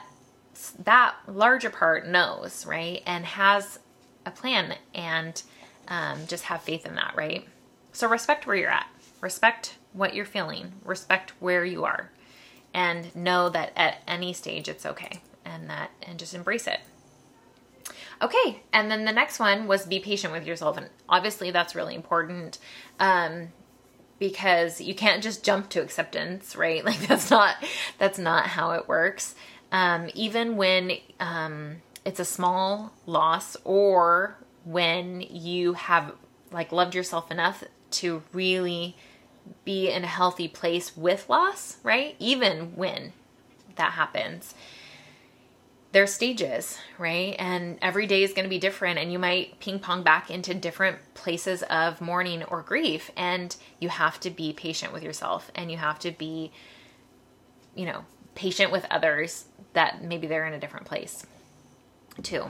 that 0.84 1.16
larger 1.28 1.70
part 1.70 2.08
knows, 2.08 2.66
right? 2.66 3.04
And 3.06 3.26
has 3.26 3.80
a 4.26 4.32
plan 4.32 4.76
and 4.96 5.42
um, 5.88 6.26
just 6.28 6.46
have 6.46 6.62
faith 6.62 6.86
in 6.86 6.96
that, 6.96 7.14
right? 7.16 7.48
So 7.92 8.08
respect 8.08 8.48
where 8.48 8.56
you're 8.56 8.70
at. 8.70 8.88
Respect 9.22 9.78
what 9.94 10.16
you're 10.16 10.26
feeling. 10.26 10.74
Respect 10.84 11.34
where 11.40 11.64
you 11.64 11.86
are 11.86 12.10
and 12.74 13.16
know 13.16 13.50
that 13.50 13.72
at 13.76 14.02
any 14.08 14.34
stage 14.34 14.68
it's 14.68 14.86
okay 14.86 15.22
and 15.46 15.70
that 15.70 15.92
and 16.02 16.20
just 16.20 16.34
embrace 16.34 16.68
it. 16.68 16.80
Okay, 18.22 18.62
and 18.72 18.90
then 18.90 19.06
the 19.06 19.12
next 19.12 19.40
one 19.40 19.68
was 19.68 19.86
be 19.86 20.00
patient 20.00 20.32
with 20.32 20.46
yourself, 20.48 20.78
and 20.78 20.90
obviously 21.10 21.52
that's 21.52 21.76
really 21.76 21.96
important 21.96 22.58
um, 23.00 23.50
because 24.18 24.80
you 24.80 24.96
can't 24.96 25.22
just 25.22 25.44
jump 25.44 25.70
to 25.70 25.82
acceptance, 25.82 26.56
right? 26.56 26.86
Like 26.94 27.08
that's 27.08 27.30
not 27.30 27.56
that's 27.98 28.18
not 28.18 28.48
how 28.48 28.72
it 28.72 28.88
works. 28.88 29.36
Um, 29.72 30.10
even 30.14 30.56
when 30.56 30.94
um, 31.20 31.78
it's 32.06 32.20
a 32.20 32.26
small 32.26 32.94
loss, 33.06 33.58
or 33.66 34.38
when 34.64 35.22
you 35.22 35.74
have 35.74 36.14
like 36.52 36.72
loved 36.72 36.96
yourself 36.96 37.30
enough 37.32 37.64
to 37.92 38.24
really 38.32 38.96
be 39.66 39.90
in 39.90 40.04
a 40.04 40.08
healthy 40.08 40.48
place 40.48 40.96
with 40.96 41.30
loss, 41.30 41.78
right? 41.84 42.16
Even 42.20 42.76
when 42.76 43.14
that 43.76 43.94
happens. 43.94 44.54
There's 45.92 46.12
stages, 46.12 46.80
right? 46.98 47.36
And 47.38 47.78
every 47.82 48.08
day 48.08 48.24
is 48.24 48.34
going 48.34 48.46
to 48.46 48.50
be 48.50 48.58
different, 48.58 48.98
and 48.98 49.12
you 49.12 49.20
might 49.20 49.60
ping 49.60 49.80
pong 49.80 50.02
back 50.02 50.32
into 50.32 50.54
different 50.54 50.98
places 51.14 51.62
of 51.64 52.02
mourning 52.02 52.44
or 52.44 52.62
grief. 52.62 53.12
And 53.16 53.56
you 53.80 53.90
have 53.90 54.20
to 54.22 54.32
be 54.32 54.54
patient 54.54 54.92
with 54.92 55.04
yourself, 55.04 55.52
and 55.54 55.72
you 55.72 55.78
have 55.78 56.00
to 56.00 56.12
be, 56.12 56.52
you 57.76 57.86
know, 57.86 58.06
patient 58.34 58.72
with 58.72 58.86
others 58.90 59.46
that 59.74 60.04
maybe 60.04 60.26
they're 60.26 60.46
in 60.46 60.54
a 60.54 60.60
different 60.60 60.88
place 60.88 61.26
too. 62.24 62.46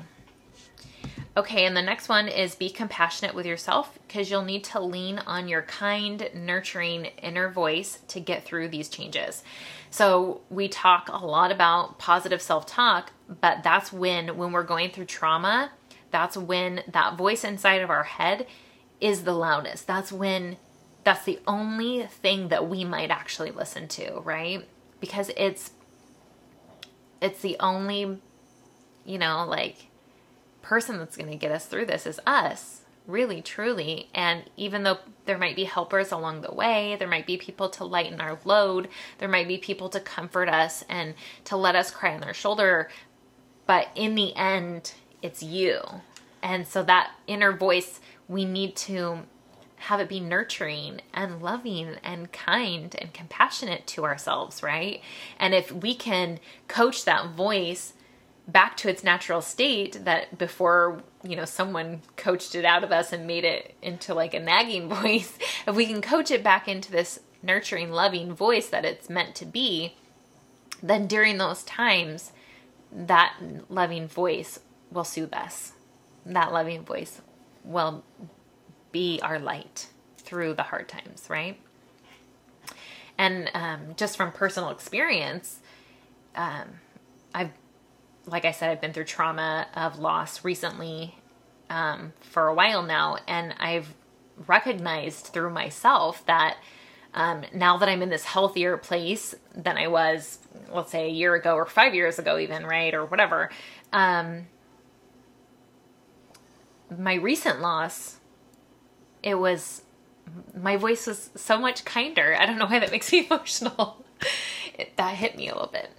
Okay, 1.36 1.66
and 1.66 1.76
the 1.76 1.82
next 1.82 2.10
one 2.10 2.28
is 2.28 2.54
be 2.54 2.70
compassionate 2.70 3.34
with 3.34 3.48
yourself 3.48 3.98
because 4.08 4.30
you'll 4.30 4.44
need 4.44 4.64
to 4.66 4.80
lean 4.80 5.18
on 5.18 5.48
your 5.48 5.64
kind, 5.64 6.30
nurturing 6.36 7.06
inner 7.06 7.50
voice 7.50 8.00
to 8.10 8.20
get 8.20 8.46
through 8.46 8.68
these 8.68 8.88
changes. 8.88 9.44
So, 9.90 10.42
we 10.52 10.68
talk 10.68 11.10
a 11.12 11.26
lot 11.26 11.52
about 11.52 11.98
positive 11.98 12.42
self-talk, 12.42 13.12
but 13.42 13.64
that's 13.64 13.92
when 13.92 14.38
when 14.38 14.52
we're 14.52 14.64
going 14.64 14.92
through 14.92 15.06
trauma, 15.06 15.72
that's 16.12 16.38
when 16.38 16.84
that 16.88 17.18
voice 17.18 17.44
inside 17.44 17.82
of 17.82 17.90
our 17.90 18.04
head 18.04 18.46
is 19.02 19.24
the 19.24 19.34
loudest. 19.34 19.88
That's 19.88 20.12
when 20.12 20.58
that's 21.04 21.26
the 21.26 21.40
only 21.48 22.04
thing 22.04 22.50
that 22.50 22.70
we 22.70 22.84
might 22.84 23.10
actually 23.10 23.52
listen 23.52 23.88
to, 23.90 24.20
right? 24.20 24.68
Because 25.00 25.32
it's 25.36 25.72
it's 27.22 27.42
the 27.42 27.58
only 27.60 28.20
you 29.04 29.18
know, 29.18 29.46
like 29.48 29.88
person 30.64 30.98
that's 30.98 31.16
going 31.16 31.30
to 31.30 31.36
get 31.36 31.52
us 31.52 31.68
through 31.68 31.86
this 31.86 32.08
is 32.08 32.20
us, 32.26 32.82
really, 33.06 33.42
truly. 33.42 34.10
And 34.16 34.44
even 34.58 34.82
though 34.82 34.98
there 35.26 35.38
might 35.38 35.56
be 35.56 35.66
helpers 35.66 36.12
along 36.12 36.42
the 36.42 36.54
way, 36.54 36.96
there 36.98 37.08
might 37.08 37.28
be 37.28 37.38
people 37.38 37.70
to 37.70 37.84
lighten 37.84 38.20
our 38.20 38.40
load, 38.44 38.88
there 39.20 39.30
might 39.30 39.48
be 39.48 39.60
people 39.60 39.90
to 39.90 40.00
comfort 40.00 40.50
us 40.50 40.84
and 40.90 41.14
to 41.46 41.56
let 41.56 41.76
us 41.76 41.92
cry 41.92 42.16
on 42.16 42.22
their 42.22 42.34
shoulder. 42.34 42.90
But 43.68 43.90
in 43.94 44.16
the 44.16 44.36
end, 44.36 44.94
it's 45.22 45.44
you. 45.44 45.80
And 46.42 46.68
so 46.68 46.82
that 46.84 47.12
inner 47.28 47.52
voice, 47.56 48.00
we 48.28 48.46
need 48.46 48.76
to 48.78 49.20
have 49.76 50.00
it 50.00 50.08
be 50.08 50.22
nurturing 50.22 51.02
and 51.14 51.42
loving 51.42 51.98
and 52.04 52.32
kind 52.32 52.96
and 53.00 53.14
compassionate 53.14 53.86
to 53.86 54.06
ourselves, 54.06 54.64
right? 54.64 55.02
And 55.38 55.54
if 55.54 55.74
we 55.74 55.94
can 55.94 56.40
coach 56.70 57.04
that 57.04 57.32
voice 57.32 57.94
back 58.48 58.76
to 58.78 58.90
its 58.90 59.04
natural 59.04 59.42
state 59.42 60.04
that 60.04 60.38
before 60.38 61.02
you 61.24 61.36
know 61.36 61.46
someone 61.46 62.02
coached 62.18 62.56
it 62.56 62.66
out 62.66 62.84
of 62.84 62.92
us 62.92 63.14
and 63.14 63.26
made 63.26 63.46
it 63.46 63.74
into 63.82 64.14
like 64.14 64.34
a 64.34 64.40
nagging 64.40 64.90
voice 65.02 65.38
if 65.66 65.76
we 65.76 65.86
can 65.86 66.02
coach 66.02 66.30
it 66.30 66.44
back 66.44 66.68
into 66.68 66.92
this 66.92 67.20
nurturing 67.42 67.92
loving 67.92 68.34
voice 68.34 68.68
that 68.68 68.86
it's 68.86 69.10
meant 69.10 69.34
to 69.36 69.46
be 69.46 69.96
then 70.84 71.08
during 71.08 71.38
those 71.38 71.64
times 71.64 72.34
that 72.92 73.36
loving 73.70 74.08
voice 74.08 74.60
will 74.92 75.06
soothe 75.06 75.34
us. 75.34 75.74
That 76.26 76.54
loving 76.54 76.84
voice 76.84 77.22
will 77.64 78.04
be 78.92 79.20
our 79.24 79.40
light 79.40 79.88
through 80.18 80.54
the 80.54 80.64
hard 80.64 80.88
times 80.88 81.26
right? 81.30 81.60
And 83.18 83.50
um, 83.54 83.80
just 83.96 84.18
from 84.18 84.32
personal 84.32 84.70
experience 84.70 85.60
um, 86.36 86.68
i've 87.36 87.52
like 88.26 88.46
I 88.46 88.52
said, 88.52 88.70
I've 88.70 88.82
been 88.82 88.94
through 88.94 89.06
trauma 89.06 89.68
of 89.76 90.00
loss 90.00 90.44
recently 90.44 91.16
um, 91.70 92.14
for 92.22 92.48
a 92.48 92.54
while 92.54 92.84
now, 92.84 93.18
and 93.28 93.54
I've 93.60 93.94
recognized 94.48 95.28
through 95.28 95.52
myself 95.52 96.26
that 96.26 96.58
um, 97.14 97.44
now 97.54 97.78
that 97.78 97.90
I'm 97.90 98.02
in 98.02 98.10
this 98.10 98.26
healthier 98.26 98.78
place 98.78 99.36
than 99.56 99.78
I 99.78 99.88
was, 99.88 100.40
let's 100.72 100.92
say, 100.92 101.06
a 101.06 101.12
year 101.12 101.36
ago 101.36 101.56
or 101.56 101.66
five 101.66 101.94
years 101.94 102.18
ago, 102.18 102.40
even, 102.40 102.66
right, 102.66 102.94
or 102.94 103.06
whatever, 103.06 103.52
um, 103.92 104.48
my 106.98 107.16
recent 107.16 107.62
loss, 107.62 108.18
it 109.22 109.36
was 109.36 109.82
my 110.56 110.78
voice 110.78 111.06
was 111.06 111.30
so 111.36 111.60
much 111.60 111.86
kinder. 111.86 112.36
I 112.40 112.46
don't 112.46 112.58
know 112.58 112.66
why 112.66 112.80
that 112.80 112.92
makes 112.92 113.12
me 113.12 113.26
emotional. 113.30 114.04
it, 114.78 114.96
that 114.98 115.16
hit 115.16 115.36
me 115.36 115.50
a 115.50 115.54
little 115.54 115.70
bit. 115.72 115.90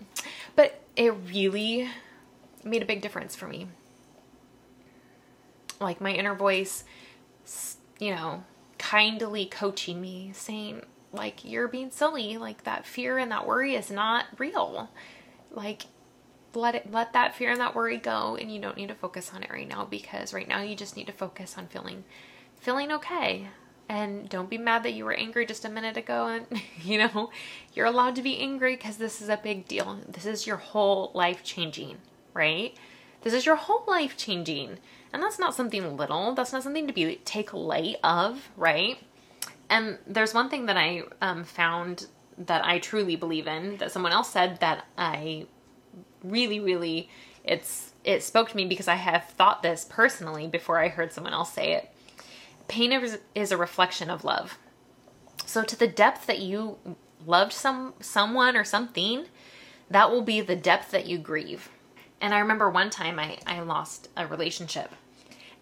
But 0.56 0.80
it 0.96 1.12
really 1.28 1.88
made 2.64 2.82
a 2.82 2.86
big 2.86 3.02
difference 3.02 3.36
for 3.36 3.46
me. 3.46 3.68
Like 5.80 6.00
my 6.00 6.12
inner 6.12 6.34
voice, 6.34 6.84
you 7.98 8.14
know, 8.14 8.44
kindly 8.78 9.46
coaching 9.46 10.00
me, 10.00 10.30
saying, 10.34 10.82
like, 11.12 11.44
you're 11.44 11.68
being 11.68 11.90
silly. 11.90 12.36
Like, 12.36 12.64
that 12.64 12.86
fear 12.86 13.18
and 13.18 13.30
that 13.30 13.46
worry 13.46 13.74
is 13.74 13.90
not 13.90 14.26
real. 14.38 14.90
Like, 15.50 15.86
let 16.56 16.74
it 16.74 16.90
let 16.92 17.12
that 17.12 17.34
fear 17.34 17.50
and 17.50 17.60
that 17.60 17.74
worry 17.74 17.96
go 17.96 18.36
and 18.36 18.52
you 18.52 18.60
don't 18.60 18.76
need 18.76 18.88
to 18.88 18.94
focus 18.94 19.32
on 19.34 19.42
it 19.42 19.50
right 19.50 19.68
now 19.68 19.84
because 19.84 20.32
right 20.32 20.48
now 20.48 20.60
you 20.62 20.76
just 20.76 20.96
need 20.96 21.06
to 21.06 21.12
focus 21.12 21.56
on 21.58 21.66
feeling 21.66 22.04
feeling 22.60 22.92
okay 22.92 23.48
and 23.88 24.28
don't 24.28 24.48
be 24.48 24.58
mad 24.58 24.82
that 24.82 24.94
you 24.94 25.04
were 25.04 25.14
angry 25.14 25.44
just 25.44 25.64
a 25.64 25.68
minute 25.68 25.96
ago 25.96 26.26
and 26.26 26.46
you 26.82 26.98
know 26.98 27.30
you're 27.72 27.86
allowed 27.86 28.14
to 28.14 28.22
be 28.22 28.38
angry 28.38 28.76
because 28.76 28.96
this 28.96 29.20
is 29.20 29.28
a 29.28 29.36
big 29.42 29.66
deal 29.66 29.98
this 30.08 30.26
is 30.26 30.46
your 30.46 30.56
whole 30.56 31.10
life 31.14 31.42
changing 31.42 31.96
right? 32.34 32.76
This 33.22 33.32
is 33.32 33.46
your 33.46 33.56
whole 33.56 33.84
life 33.86 34.16
changing. 34.16 34.78
And 35.12 35.22
that's 35.22 35.38
not 35.38 35.54
something 35.54 35.96
little. 35.96 36.34
That's 36.34 36.52
not 36.52 36.62
something 36.62 36.86
to 36.86 36.92
be 36.92 37.16
take 37.24 37.54
light 37.54 37.96
of, 38.02 38.50
right? 38.56 38.98
And 39.70 39.98
there's 40.06 40.34
one 40.34 40.50
thing 40.50 40.66
that 40.66 40.76
I 40.76 41.04
um, 41.22 41.44
found 41.44 42.06
that 42.36 42.64
I 42.64 42.80
truly 42.80 43.16
believe 43.16 43.46
in 43.46 43.78
that 43.78 43.92
someone 43.92 44.12
else 44.12 44.30
said 44.30 44.60
that 44.60 44.84
I 44.98 45.46
really, 46.22 46.60
really 46.60 47.08
it's 47.44 47.92
it 48.02 48.22
spoke 48.22 48.50
to 48.50 48.56
me 48.56 48.64
because 48.64 48.88
I 48.88 48.96
have 48.96 49.24
thought 49.24 49.62
this 49.62 49.86
personally 49.88 50.46
before 50.46 50.78
I 50.78 50.88
heard 50.88 51.12
someone 51.12 51.32
else 51.32 51.52
say 51.52 51.72
it. 51.72 51.90
Pain 52.68 52.92
is, 52.92 53.18
is 53.34 53.52
a 53.52 53.56
reflection 53.56 54.10
of 54.10 54.24
love. 54.24 54.58
So 55.46 55.62
to 55.62 55.76
the 55.76 55.86
depth 55.86 56.26
that 56.26 56.40
you 56.40 56.78
loved 57.24 57.52
some 57.52 57.94
someone 58.00 58.56
or 58.56 58.64
something, 58.64 59.26
that 59.90 60.10
will 60.10 60.22
be 60.22 60.40
the 60.40 60.56
depth 60.56 60.90
that 60.90 61.06
you 61.06 61.18
grieve. 61.18 61.68
And 62.20 62.32
I 62.32 62.38
remember 62.38 62.70
one 62.70 62.90
time 62.90 63.18
I, 63.18 63.38
I 63.46 63.60
lost 63.60 64.08
a 64.16 64.26
relationship 64.26 64.90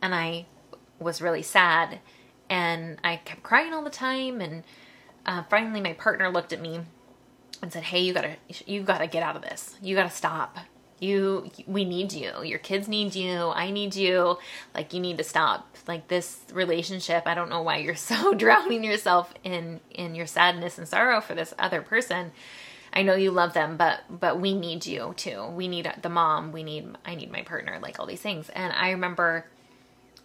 and 0.01 0.15
I 0.15 0.47
was 0.99 1.21
really 1.21 1.43
sad 1.43 2.01
and 2.49 2.99
I 3.03 3.17
kept 3.17 3.43
crying 3.43 3.73
all 3.73 3.83
the 3.83 3.91
time. 3.91 4.41
And 4.41 4.62
uh, 5.25 5.43
finally, 5.49 5.81
my 5.81 5.95
partner 5.95 6.29
looked 6.29 6.53
at 6.53 6.61
me 6.61 6.81
and 7.62 7.73
said, 7.73 7.85
"Hey, 7.85 8.01
you 8.01 8.12
gotta 8.12 8.37
you 8.67 8.83
gotta 8.83 9.07
get 9.07 9.23
out 9.23 9.37
of 9.37 9.43
this. 9.43 9.77
You 9.81 9.97
gotta 9.97 10.11
stop. 10.11 10.59
You 11.01 11.51
we 11.67 11.85
need 11.85 12.12
you. 12.12 12.43
Your 12.43 12.59
kids 12.59 12.88
need 12.88 13.15
you. 13.15 13.49
I 13.49 13.71
need 13.71 13.97
you. 13.97 14.38
Like 14.75 14.93
you 14.93 15.01
need 15.01 15.19
to 15.19 15.25
stop. 15.25 15.77
Like 15.88 16.09
this 16.09 16.41
relationship. 16.53 17.23
I 17.27 17.35
don't 17.35 17.49
know 17.49 17.62
why 17.62 17.79
you're 17.79 17.95
so 18.12 18.35
drowning 18.35 18.85
yourself 18.85 19.33
in 19.45 19.81
in 19.91 20.15
your 20.15 20.27
sadness 20.27 20.79
and 20.79 20.87
sorrow 20.87 21.21
for 21.21 21.35
this 21.35 21.55
other 21.59 21.81
person." 21.83 22.33
I 22.93 23.03
know 23.03 23.15
you 23.15 23.31
love 23.31 23.55
them, 23.55 23.77
but 23.77 24.01
but 24.11 24.41
we 24.41 24.55
need 24.55 24.87
you 24.87 25.15
too. 25.17 25.47
We 25.47 25.69
need 25.69 25.91
the 26.03 26.09
mom. 26.09 26.53
We 26.53 26.63
need 26.63 26.97
I 27.05 27.15
need 27.15 27.33
my 27.33 27.43
partner. 27.43 27.79
Like 27.81 27.99
all 27.99 28.07
these 28.07 28.21
things. 28.21 28.49
And 28.51 28.73
I 28.73 28.91
remember 28.91 29.47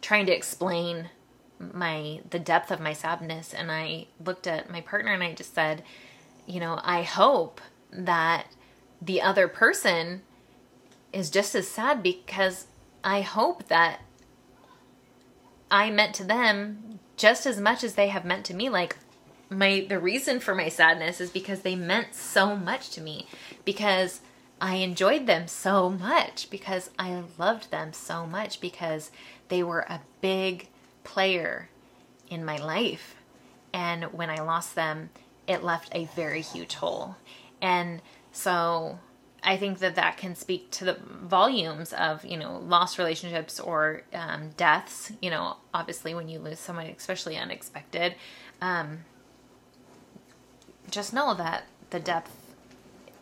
trying 0.01 0.25
to 0.25 0.35
explain 0.35 1.09
my 1.59 2.21
the 2.29 2.39
depth 2.39 2.71
of 2.71 2.79
my 2.79 2.93
sadness, 2.93 3.53
and 3.53 3.71
I 3.71 4.07
looked 4.23 4.47
at 4.47 4.69
my 4.69 4.81
partner 4.81 5.13
and 5.13 5.23
I 5.23 5.33
just 5.33 5.53
said, 5.55 5.83
you 6.45 6.59
know, 6.59 6.79
I 6.83 7.03
hope 7.03 7.61
that 7.91 8.47
the 9.01 9.21
other 9.21 9.47
person 9.47 10.23
is 11.13 11.29
just 11.29 11.55
as 11.55 11.67
sad 11.67 12.03
because 12.03 12.67
I 13.03 13.21
hope 13.21 13.67
that 13.69 14.01
I 15.71 15.89
meant 15.89 16.15
to 16.15 16.23
them 16.23 16.99
just 17.15 17.45
as 17.45 17.59
much 17.59 17.83
as 17.83 17.95
they 17.95 18.09
have 18.09 18.25
meant 18.25 18.45
to 18.45 18.53
me. 18.53 18.69
Like 18.69 18.97
my 19.49 19.85
the 19.87 19.99
reason 19.99 20.39
for 20.39 20.55
my 20.55 20.69
sadness 20.69 21.21
is 21.21 21.29
because 21.29 21.61
they 21.61 21.75
meant 21.75 22.15
so 22.15 22.55
much 22.55 22.89
to 22.91 23.01
me. 23.01 23.27
Because 23.65 24.21
I 24.59 24.75
enjoyed 24.75 25.27
them 25.27 25.47
so 25.47 25.89
much. 25.89 26.49
Because 26.49 26.89
I 26.97 27.23
loved 27.37 27.71
them 27.71 27.93
so 27.93 28.25
much. 28.25 28.61
Because 28.61 29.11
they 29.49 29.63
were 29.63 29.81
a 29.81 30.01
big 30.21 30.67
player 31.03 31.69
in 32.29 32.43
my 32.43 32.57
life. 32.57 33.15
And 33.73 34.05
when 34.05 34.29
I 34.29 34.39
lost 34.41 34.75
them 34.75 35.09
it 35.47 35.63
left 35.63 35.89
a 35.93 36.05
very 36.05 36.41
huge 36.41 36.75
hole. 36.75 37.15
And 37.61 38.01
so 38.31 38.99
I 39.41 39.57
think 39.57 39.79
that 39.79 39.95
that 39.95 40.17
can 40.17 40.35
speak 40.35 40.69
to 40.71 40.85
the 40.85 40.97
volumes 41.23 41.93
of 41.93 42.25
you 42.25 42.37
know 42.37 42.59
lost 42.59 42.97
relationships 42.97 43.59
or 43.59 44.03
um, 44.13 44.49
deaths. 44.57 45.11
You 45.21 45.29
know, 45.31 45.55
obviously 45.73 46.13
when 46.13 46.27
you 46.27 46.39
lose 46.39 46.59
someone, 46.59 46.87
especially 46.87 47.37
unexpected, 47.37 48.15
um, 48.61 48.99
just 50.89 51.13
know 51.13 51.33
that 51.33 51.65
the 51.89 51.99
depth, 51.99 52.35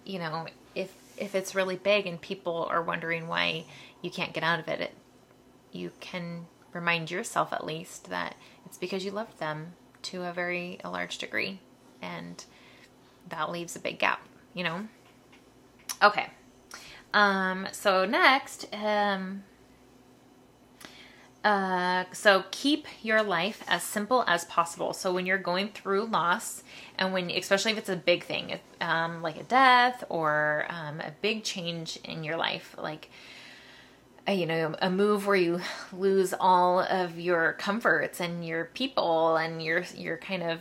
you 0.06 0.20
know, 0.20 0.48
if 0.74 0.94
if 1.18 1.36
it's 1.36 1.56
really 1.56 1.76
big 1.76 2.06
and 2.06 2.20
people 2.20 2.68
are 2.70 2.82
wondering 2.82 3.28
why 3.28 3.66
you 4.02 4.10
can't 4.12 4.34
get 4.34 4.44
out 4.44 4.60
of 4.60 4.68
it, 4.68 4.82
it 4.82 4.94
you 5.72 5.92
can 6.00 6.46
remind 6.74 7.10
yourself 7.10 7.54
at 7.54 7.66
least 7.66 8.10
that 8.10 8.36
it's 8.66 8.78
because 8.78 9.06
you 9.06 9.12
loved 9.12 9.40
them 9.40 9.74
to 10.02 10.24
a 10.24 10.34
very 10.34 10.80
a 10.84 10.90
large 10.90 11.18
degree 11.18 11.60
and 12.02 12.46
that 13.30 13.50
leaves 13.50 13.76
a 13.76 13.80
big 13.80 13.98
gap, 13.98 14.28
you 14.54 14.64
know. 14.64 14.88
Okay. 16.04 16.28
Um 17.14 17.68
so 17.72 18.06
next 18.06 18.68
um 18.74 19.44
uh, 21.46 22.06
so 22.12 22.44
keep 22.50 22.88
your 23.04 23.22
life 23.22 23.64
as 23.68 23.84
simple 23.84 24.24
as 24.28 24.46
possible. 24.46 24.94
So 24.94 25.14
when 25.14 25.28
you're 25.28 25.38
going 25.38 25.70
through 25.70 26.06
loss, 26.06 26.64
and 26.98 27.14
when 27.14 27.30
especially 27.30 27.72
if 27.72 27.78
it's 27.78 27.88
a 27.88 27.96
big 27.96 28.24
thing, 28.24 28.60
um, 28.82 29.22
like 29.22 29.38
a 29.38 29.44
death 29.44 30.04
or 30.10 30.66
um, 30.70 31.00
a 31.02 31.12
big 31.22 31.44
change 31.44 32.00
in 32.04 32.24
your 32.24 32.36
life, 32.36 32.76
like 32.80 33.12
a, 34.26 34.34
you 34.34 34.48
know 34.48 34.76
a 34.82 34.90
move 34.90 35.28
where 35.28 35.36
you 35.36 35.62
lose 35.94 36.34
all 36.40 36.80
of 36.80 37.20
your 37.20 37.54
comforts 37.54 38.20
and 38.20 38.44
your 38.44 38.66
people, 38.66 39.38
and 39.38 39.62
you're 39.62 39.84
you're 39.96 40.18
kind 40.18 40.42
of 40.42 40.60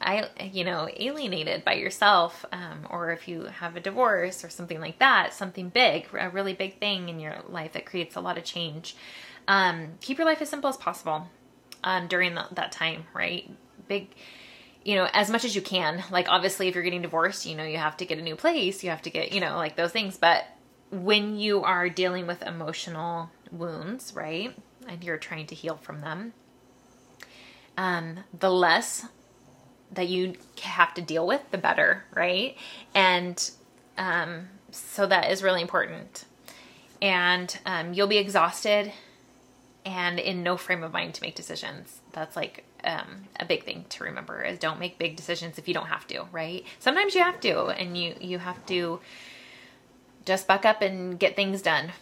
I 0.00 0.28
you 0.40 0.62
know 0.62 0.88
alienated 0.96 1.64
by 1.64 1.74
yourself, 1.74 2.44
um, 2.52 2.86
or 2.88 3.10
if 3.10 3.26
you 3.26 3.46
have 3.46 3.74
a 3.74 3.80
divorce 3.80 4.44
or 4.44 4.48
something 4.48 4.80
like 4.80 5.00
that, 5.00 5.34
something 5.34 5.70
big, 5.70 6.06
a 6.16 6.30
really 6.30 6.54
big 6.54 6.78
thing 6.78 7.08
in 7.08 7.18
your 7.18 7.42
life 7.48 7.72
that 7.72 7.84
creates 7.84 8.14
a 8.14 8.20
lot 8.20 8.38
of 8.38 8.44
change. 8.44 8.94
Um, 9.48 9.92
keep 10.00 10.18
your 10.18 10.26
life 10.26 10.42
as 10.42 10.48
simple 10.48 10.70
as 10.70 10.76
possible 10.76 11.28
um, 11.82 12.06
during 12.06 12.34
the, 12.34 12.46
that 12.52 12.72
time, 12.72 13.04
right? 13.14 13.50
Big, 13.88 14.08
you 14.84 14.94
know, 14.94 15.08
as 15.12 15.30
much 15.30 15.44
as 15.44 15.54
you 15.54 15.62
can. 15.62 16.04
Like, 16.10 16.28
obviously, 16.28 16.68
if 16.68 16.74
you're 16.74 16.84
getting 16.84 17.02
divorced, 17.02 17.46
you 17.46 17.56
know, 17.56 17.64
you 17.64 17.78
have 17.78 17.96
to 17.98 18.04
get 18.04 18.18
a 18.18 18.22
new 18.22 18.36
place, 18.36 18.84
you 18.84 18.90
have 18.90 19.02
to 19.02 19.10
get, 19.10 19.32
you 19.32 19.40
know, 19.40 19.56
like 19.56 19.76
those 19.76 19.92
things. 19.92 20.16
But 20.16 20.44
when 20.90 21.38
you 21.38 21.62
are 21.62 21.88
dealing 21.88 22.26
with 22.26 22.42
emotional 22.42 23.30
wounds, 23.50 24.12
right, 24.14 24.54
and 24.88 25.02
you're 25.02 25.18
trying 25.18 25.46
to 25.48 25.54
heal 25.54 25.76
from 25.76 26.00
them, 26.00 26.32
um, 27.76 28.18
the 28.38 28.50
less 28.50 29.06
that 29.92 30.08
you 30.08 30.34
have 30.62 30.94
to 30.94 31.02
deal 31.02 31.26
with, 31.26 31.42
the 31.50 31.58
better, 31.58 32.04
right? 32.14 32.56
And 32.94 33.50
um, 33.98 34.48
so 34.70 35.06
that 35.06 35.30
is 35.30 35.42
really 35.42 35.62
important. 35.62 36.24
And 37.02 37.56
um, 37.66 37.92
you'll 37.94 38.06
be 38.06 38.18
exhausted 38.18 38.92
and 39.84 40.18
in 40.18 40.42
no 40.42 40.56
frame 40.56 40.82
of 40.82 40.92
mind 40.92 41.14
to 41.14 41.22
make 41.22 41.34
decisions. 41.34 42.00
That's 42.12 42.36
like 42.36 42.64
um, 42.84 43.28
a 43.38 43.44
big 43.44 43.64
thing 43.64 43.84
to 43.90 44.04
remember 44.04 44.42
is 44.42 44.58
don't 44.58 44.78
make 44.78 44.98
big 44.98 45.16
decisions 45.16 45.58
if 45.58 45.68
you 45.68 45.74
don't 45.74 45.86
have 45.86 46.06
to, 46.08 46.24
right? 46.32 46.64
Sometimes 46.78 47.14
you 47.14 47.22
have 47.22 47.40
to, 47.40 47.66
and 47.68 47.96
you 47.96 48.14
you 48.20 48.38
have 48.38 48.64
to 48.66 49.00
just 50.24 50.46
buck 50.46 50.64
up 50.64 50.82
and 50.82 51.18
get 51.18 51.36
things 51.36 51.62
done. 51.62 51.92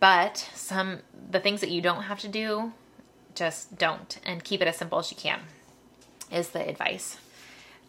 But 0.00 0.38
some 0.54 1.00
the 1.30 1.40
things 1.40 1.60
that 1.60 1.70
you 1.70 1.80
don't 1.82 2.04
have 2.04 2.20
to 2.20 2.28
do, 2.28 2.72
just 3.34 3.78
don't, 3.78 4.18
and 4.24 4.42
keep 4.42 4.62
it 4.62 4.68
as 4.68 4.76
simple 4.76 4.98
as 4.98 5.10
you 5.10 5.16
can. 5.16 5.40
Is 6.30 6.50
the 6.50 6.66
advice. 6.66 7.18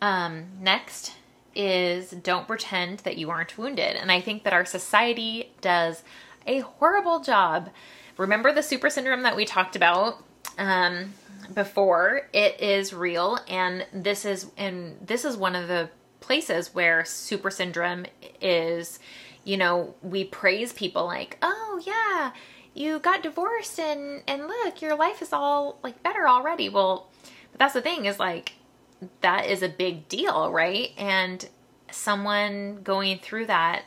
Um, 0.01 0.45
next 0.61 1.13
is 1.55 2.11
don't 2.11 2.47
pretend 2.47 2.99
that 2.99 3.17
you 3.17 3.29
aren't 3.29 3.57
wounded, 3.57 3.95
and 3.95 4.11
I 4.11 4.21
think 4.21 4.43
that 4.43 4.53
our 4.53 4.65
society 4.65 5.51
does 5.61 6.03
a 6.47 6.59
horrible 6.59 7.19
job 7.19 7.69
Remember 8.19 8.51
the 8.51 8.61
super 8.61 8.89
syndrome 8.89 9.23
that 9.23 9.37
we 9.37 9.45
talked 9.45 9.77
about 9.77 10.21
um, 10.57 11.13
before? 11.53 12.27
It 12.33 12.59
is 12.59 12.93
real, 12.93 13.39
and 13.47 13.87
this 13.93 14.25
is 14.25 14.51
and 14.57 14.97
this 15.01 15.23
is 15.23 15.37
one 15.37 15.55
of 15.55 15.69
the 15.69 15.89
places 16.19 16.75
where 16.75 17.05
super 17.05 17.49
syndrome 17.49 18.05
is. 18.41 18.99
You 19.45 19.55
know, 19.55 19.95
we 20.01 20.25
praise 20.25 20.73
people 20.73 21.05
like, 21.05 21.37
"Oh 21.41 21.81
yeah, 21.85 22.33
you 22.73 22.99
got 22.99 23.23
divorced, 23.23 23.79
and 23.79 24.21
and 24.27 24.47
look, 24.47 24.81
your 24.81 24.97
life 24.97 25.21
is 25.21 25.31
all 25.31 25.79
like 25.81 26.03
better 26.03 26.27
already." 26.27 26.67
Well, 26.67 27.09
but 27.53 27.59
that's 27.59 27.73
the 27.73 27.81
thing 27.81 28.03
is 28.03 28.19
like 28.19 28.51
that 29.21 29.45
is 29.45 29.63
a 29.63 29.69
big 29.69 30.09
deal, 30.09 30.51
right? 30.51 30.89
And 30.97 31.47
someone 31.89 32.81
going 32.83 33.19
through 33.19 33.45
that 33.45 33.85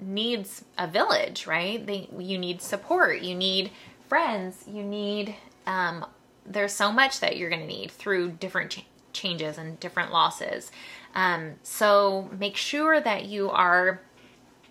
needs 0.00 0.64
a 0.78 0.86
village, 0.86 1.46
right? 1.46 1.84
They 1.84 2.08
you 2.18 2.38
need 2.38 2.62
support, 2.62 3.22
you 3.22 3.34
need 3.34 3.70
friends, 4.08 4.64
you 4.66 4.82
need 4.82 5.34
um, 5.66 6.06
there's 6.46 6.72
so 6.72 6.90
much 6.90 7.20
that 7.20 7.36
you're 7.36 7.50
going 7.50 7.60
to 7.60 7.66
need 7.66 7.90
through 7.90 8.32
different 8.32 8.70
ch- 8.72 8.86
changes 9.12 9.58
and 9.58 9.78
different 9.78 10.12
losses. 10.12 10.72
Um, 11.14 11.54
so 11.62 12.28
make 12.38 12.56
sure 12.56 13.00
that 13.00 13.26
you 13.26 13.50
are 13.50 14.00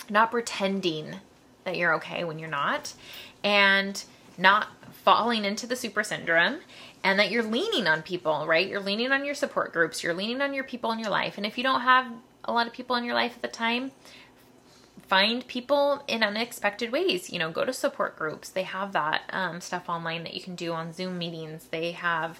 not 0.09 0.31
pretending 0.31 1.15
that 1.63 1.77
you're 1.77 1.93
okay 1.95 2.23
when 2.23 2.39
you're 2.39 2.49
not, 2.49 2.93
and 3.43 4.03
not 4.37 4.67
falling 4.91 5.45
into 5.45 5.67
the 5.67 5.75
super 5.75 6.03
syndrome 6.03 6.59
and 7.03 7.19
that 7.19 7.31
you're 7.31 7.43
leaning 7.43 7.87
on 7.87 8.01
people, 8.01 8.45
right? 8.47 8.67
You're 8.67 8.79
leaning 8.79 9.11
on 9.11 9.23
your 9.23 9.35
support 9.35 9.71
groups, 9.71 10.03
you're 10.03 10.13
leaning 10.13 10.41
on 10.41 10.53
your 10.53 10.63
people 10.63 10.91
in 10.91 10.99
your 10.99 11.09
life. 11.09 11.37
And 11.37 11.45
if 11.45 11.57
you 11.57 11.63
don't 11.63 11.81
have 11.81 12.07
a 12.45 12.51
lot 12.51 12.67
of 12.67 12.73
people 12.73 12.95
in 12.95 13.03
your 13.03 13.13
life 13.13 13.33
at 13.35 13.41
the 13.41 13.47
time, 13.47 13.91
find 15.09 15.45
people 15.47 16.03
in 16.07 16.23
unexpected 16.23 16.91
ways. 16.91 17.29
You 17.29 17.39
know, 17.39 17.51
go 17.51 17.65
to 17.65 17.73
support 17.73 18.15
groups. 18.15 18.49
They 18.49 18.63
have 18.63 18.93
that 18.93 19.23
um, 19.31 19.59
stuff 19.59 19.89
online 19.89 20.23
that 20.23 20.35
you 20.35 20.41
can 20.41 20.55
do 20.55 20.71
on 20.71 20.93
Zoom 20.93 21.17
meetings. 21.17 21.65
They 21.71 21.91
have, 21.93 22.39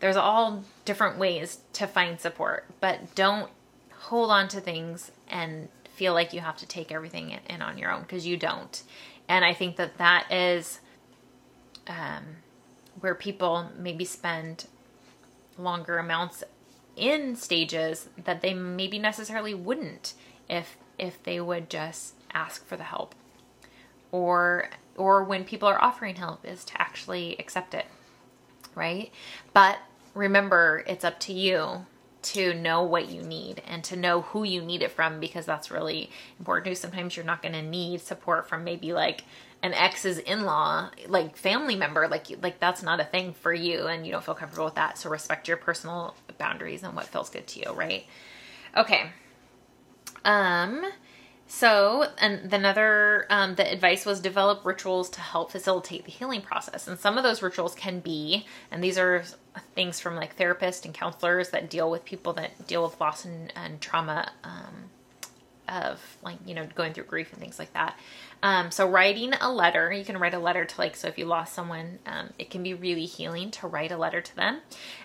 there's 0.00 0.16
all 0.16 0.64
different 0.84 1.18
ways 1.18 1.60
to 1.74 1.86
find 1.86 2.20
support, 2.20 2.66
but 2.80 3.14
don't 3.14 3.50
hold 3.92 4.30
on 4.30 4.48
to 4.48 4.60
things 4.60 5.12
and 5.28 5.68
feel 5.94 6.12
like 6.12 6.32
you 6.32 6.40
have 6.40 6.56
to 6.56 6.66
take 6.66 6.92
everything 6.92 7.38
in 7.48 7.62
on 7.62 7.78
your 7.78 7.92
own 7.92 8.02
because 8.02 8.26
you 8.26 8.36
don't. 8.36 8.82
And 9.28 9.44
I 9.44 9.54
think 9.54 9.76
that 9.76 9.98
that 9.98 10.30
is 10.32 10.80
um, 11.86 12.24
where 13.00 13.14
people 13.14 13.70
maybe 13.78 14.04
spend 14.04 14.66
longer 15.56 15.98
amounts 15.98 16.42
in 16.96 17.36
stages 17.36 18.08
that 18.24 18.40
they 18.40 18.54
maybe 18.54 18.98
necessarily 18.98 19.54
wouldn't 19.54 20.14
if 20.48 20.76
if 20.98 21.22
they 21.22 21.40
would 21.40 21.70
just 21.70 22.14
ask 22.32 22.66
for 22.66 22.76
the 22.76 22.84
help. 22.84 23.14
Or 24.12 24.70
or 24.96 25.22
when 25.22 25.44
people 25.44 25.68
are 25.68 25.80
offering 25.80 26.16
help 26.16 26.44
is 26.44 26.64
to 26.64 26.80
actually 26.80 27.36
accept 27.38 27.74
it 27.74 27.86
right? 28.78 29.10
But 29.52 29.78
remember 30.14 30.84
it's 30.86 31.04
up 31.04 31.20
to 31.20 31.32
you 31.32 31.86
to 32.20 32.54
know 32.54 32.82
what 32.82 33.08
you 33.08 33.22
need 33.22 33.62
and 33.66 33.84
to 33.84 33.96
know 33.96 34.22
who 34.22 34.42
you 34.44 34.60
need 34.62 34.82
it 34.82 34.90
from 34.90 35.20
because 35.20 35.46
that's 35.46 35.70
really 35.70 36.10
important 36.38 36.66
too. 36.66 36.74
sometimes 36.74 37.16
you're 37.16 37.24
not 37.24 37.42
going 37.42 37.54
to 37.54 37.62
need 37.62 38.00
support 38.00 38.48
from 38.48 38.64
maybe 38.64 38.92
like 38.92 39.24
an 39.62 39.72
ex's 39.72 40.18
in-law 40.18 40.90
like 41.08 41.36
family 41.36 41.74
member 41.74 42.06
like 42.08 42.26
like 42.42 42.60
that's 42.60 42.82
not 42.82 43.00
a 43.00 43.04
thing 43.04 43.32
for 43.32 43.52
you 43.52 43.86
and 43.86 44.06
you 44.06 44.12
don't 44.12 44.24
feel 44.24 44.34
comfortable 44.34 44.64
with 44.64 44.76
that. 44.76 44.96
So 44.96 45.10
respect 45.10 45.48
your 45.48 45.56
personal 45.56 46.14
boundaries 46.38 46.82
and 46.82 46.94
what 46.94 47.06
feels 47.06 47.30
good 47.30 47.46
to 47.48 47.60
you 47.60 47.72
right? 47.72 48.04
Okay 48.76 49.10
Um, 50.24 50.84
so, 51.50 52.04
and 52.18 52.52
another, 52.52 53.26
um, 53.30 53.54
the 53.54 53.70
advice 53.72 54.04
was 54.04 54.20
develop 54.20 54.66
rituals 54.66 55.08
to 55.10 55.20
help 55.22 55.50
facilitate 55.50 56.04
the 56.04 56.10
healing 56.10 56.42
process. 56.42 56.86
And 56.86 56.98
some 56.98 57.16
of 57.16 57.24
those 57.24 57.40
rituals 57.40 57.74
can 57.74 58.00
be, 58.00 58.46
and 58.70 58.84
these 58.84 58.98
are 58.98 59.24
things 59.74 59.98
from 59.98 60.14
like 60.14 60.36
therapists 60.36 60.84
and 60.84 60.92
counselors 60.92 61.48
that 61.50 61.70
deal 61.70 61.90
with 61.90 62.04
people 62.04 62.34
that 62.34 62.66
deal 62.66 62.82
with 62.82 63.00
loss 63.00 63.24
and, 63.24 63.50
and 63.56 63.80
trauma 63.80 64.30
um, 64.44 64.90
of 65.68 66.18
like, 66.22 66.36
you 66.44 66.54
know, 66.54 66.66
going 66.74 66.92
through 66.92 67.04
grief 67.04 67.32
and 67.32 67.40
things 67.40 67.58
like 67.58 67.72
that. 67.72 67.98
Um, 68.42 68.70
so, 68.70 68.86
writing 68.86 69.32
a 69.40 69.50
letter, 69.50 69.90
you 69.90 70.04
can 70.04 70.18
write 70.18 70.34
a 70.34 70.38
letter 70.38 70.66
to 70.66 70.78
like, 70.78 70.96
so 70.96 71.08
if 71.08 71.16
you 71.16 71.24
lost 71.24 71.54
someone, 71.54 71.98
um, 72.04 72.28
it 72.38 72.50
can 72.50 72.62
be 72.62 72.74
really 72.74 73.06
healing 73.06 73.50
to 73.52 73.66
write 73.66 73.90
a 73.90 73.96
letter 73.96 74.20
to 74.20 74.36
them. 74.36 74.60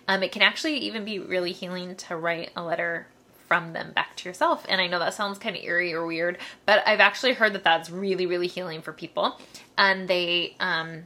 Um, 0.10 0.22
it 0.24 0.34
can 0.34 0.42
actually 0.42 0.78
even 0.80 1.06
be 1.06 1.20
really 1.20 1.54
healing 1.54 1.96
to 1.96 2.18
write 2.18 2.52
a 2.54 2.62
letter 2.62 3.08
from 3.48 3.74
them 3.74 3.92
back 3.92 4.16
to 4.18 4.30
yourself. 4.30 4.66
And 4.70 4.80
I 4.82 4.88
know 4.88 5.00
that 5.00 5.14
sounds 5.14 5.38
kind 5.38 5.56
of 5.56 5.64
eerie 5.64 5.94
or 5.94 6.06
weird, 6.06 6.38
but 6.66 6.82
I've 6.88 7.00
actually 7.00 7.34
heard 7.34 7.54
that 7.54 7.64
that's 7.64 7.90
really, 7.90 8.26
really 8.26 8.48
healing 8.48 8.82
for 8.82 8.94
people. 8.94 9.40
And 9.78 10.08
they, 10.08 10.56
um, 10.60 11.04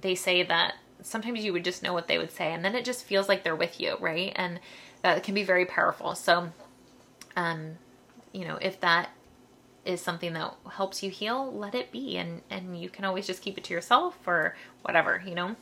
they 0.00 0.14
say 0.14 0.42
that 0.42 0.74
sometimes 1.02 1.44
you 1.44 1.52
would 1.52 1.64
just 1.64 1.82
know 1.82 1.92
what 1.92 2.08
they 2.08 2.18
would 2.18 2.32
say, 2.32 2.52
and 2.52 2.64
then 2.64 2.74
it 2.74 2.84
just 2.84 3.04
feels 3.04 3.28
like 3.28 3.44
they're 3.44 3.56
with 3.56 3.80
you, 3.80 3.96
right? 4.00 4.32
And 4.36 4.60
that 5.02 5.22
can 5.22 5.34
be 5.34 5.44
very 5.44 5.64
powerful. 5.64 6.14
So, 6.14 6.50
um, 7.36 7.78
you 8.32 8.44
know, 8.44 8.58
if 8.60 8.80
that 8.80 9.10
is 9.84 10.00
something 10.00 10.32
that 10.32 10.54
helps 10.72 11.02
you 11.02 11.10
heal, 11.10 11.52
let 11.52 11.74
it 11.74 11.92
be, 11.92 12.16
and 12.16 12.42
and 12.50 12.80
you 12.80 12.88
can 12.88 13.04
always 13.04 13.26
just 13.26 13.40
keep 13.42 13.56
it 13.56 13.64
to 13.64 13.74
yourself 13.74 14.18
or 14.26 14.56
whatever, 14.82 15.22
you 15.24 15.34
know. 15.34 15.56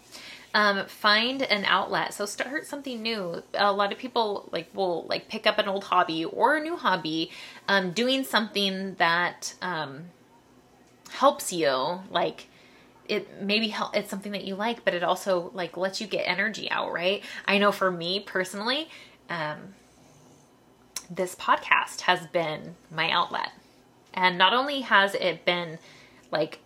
Um, 0.55 0.87
find 0.87 1.43
an 1.43 1.65
outlet. 1.65 2.15
So 2.15 2.27
start 2.27 2.65
something 2.65 3.03
new. 3.03 3.43
A 3.55 3.73
lot 3.73 3.93
of 3.93 3.99
people 3.99 4.49
like 4.53 4.69
will 4.73 5.05
like 5.09 5.29
pick 5.29 5.49
up 5.49 5.59
an 5.59 5.69
old 5.69 5.83
hobby 5.83 6.25
or 6.25 6.57
a 6.57 6.63
new 6.63 6.77
hobby, 6.77 7.33
um, 7.67 7.91
doing 7.91 8.23
something 8.23 8.95
that 8.95 9.55
um, 9.61 10.05
helps 11.11 11.53
you. 11.53 11.99
Like 12.09 12.47
it 13.09 13.43
maybe 13.43 13.69
help, 13.69 13.97
it's 13.97 14.09
something 14.09 14.31
that 14.31 14.45
you 14.45 14.55
like, 14.55 14.85
but 14.85 14.95
it 14.95 15.03
also 15.03 15.51
like 15.55 15.77
lets 15.77 16.01
you 16.01 16.07
get 16.07 16.23
energy 16.23 16.71
out. 16.71 16.93
Right? 16.93 17.25
I 17.47 17.59
know 17.59 17.73
for 17.73 17.91
me 17.91 18.21
personally, 18.21 18.89
um, 19.29 19.75
this 21.11 21.35
podcast 21.35 22.03
has 22.03 22.29
been 22.29 22.77
my 22.93 23.11
outlet, 23.11 23.51
and 24.15 24.39
not 24.39 24.55
only 24.55 24.83
has 24.83 25.15
it 25.17 25.45
been 25.45 25.79
like 26.31 26.61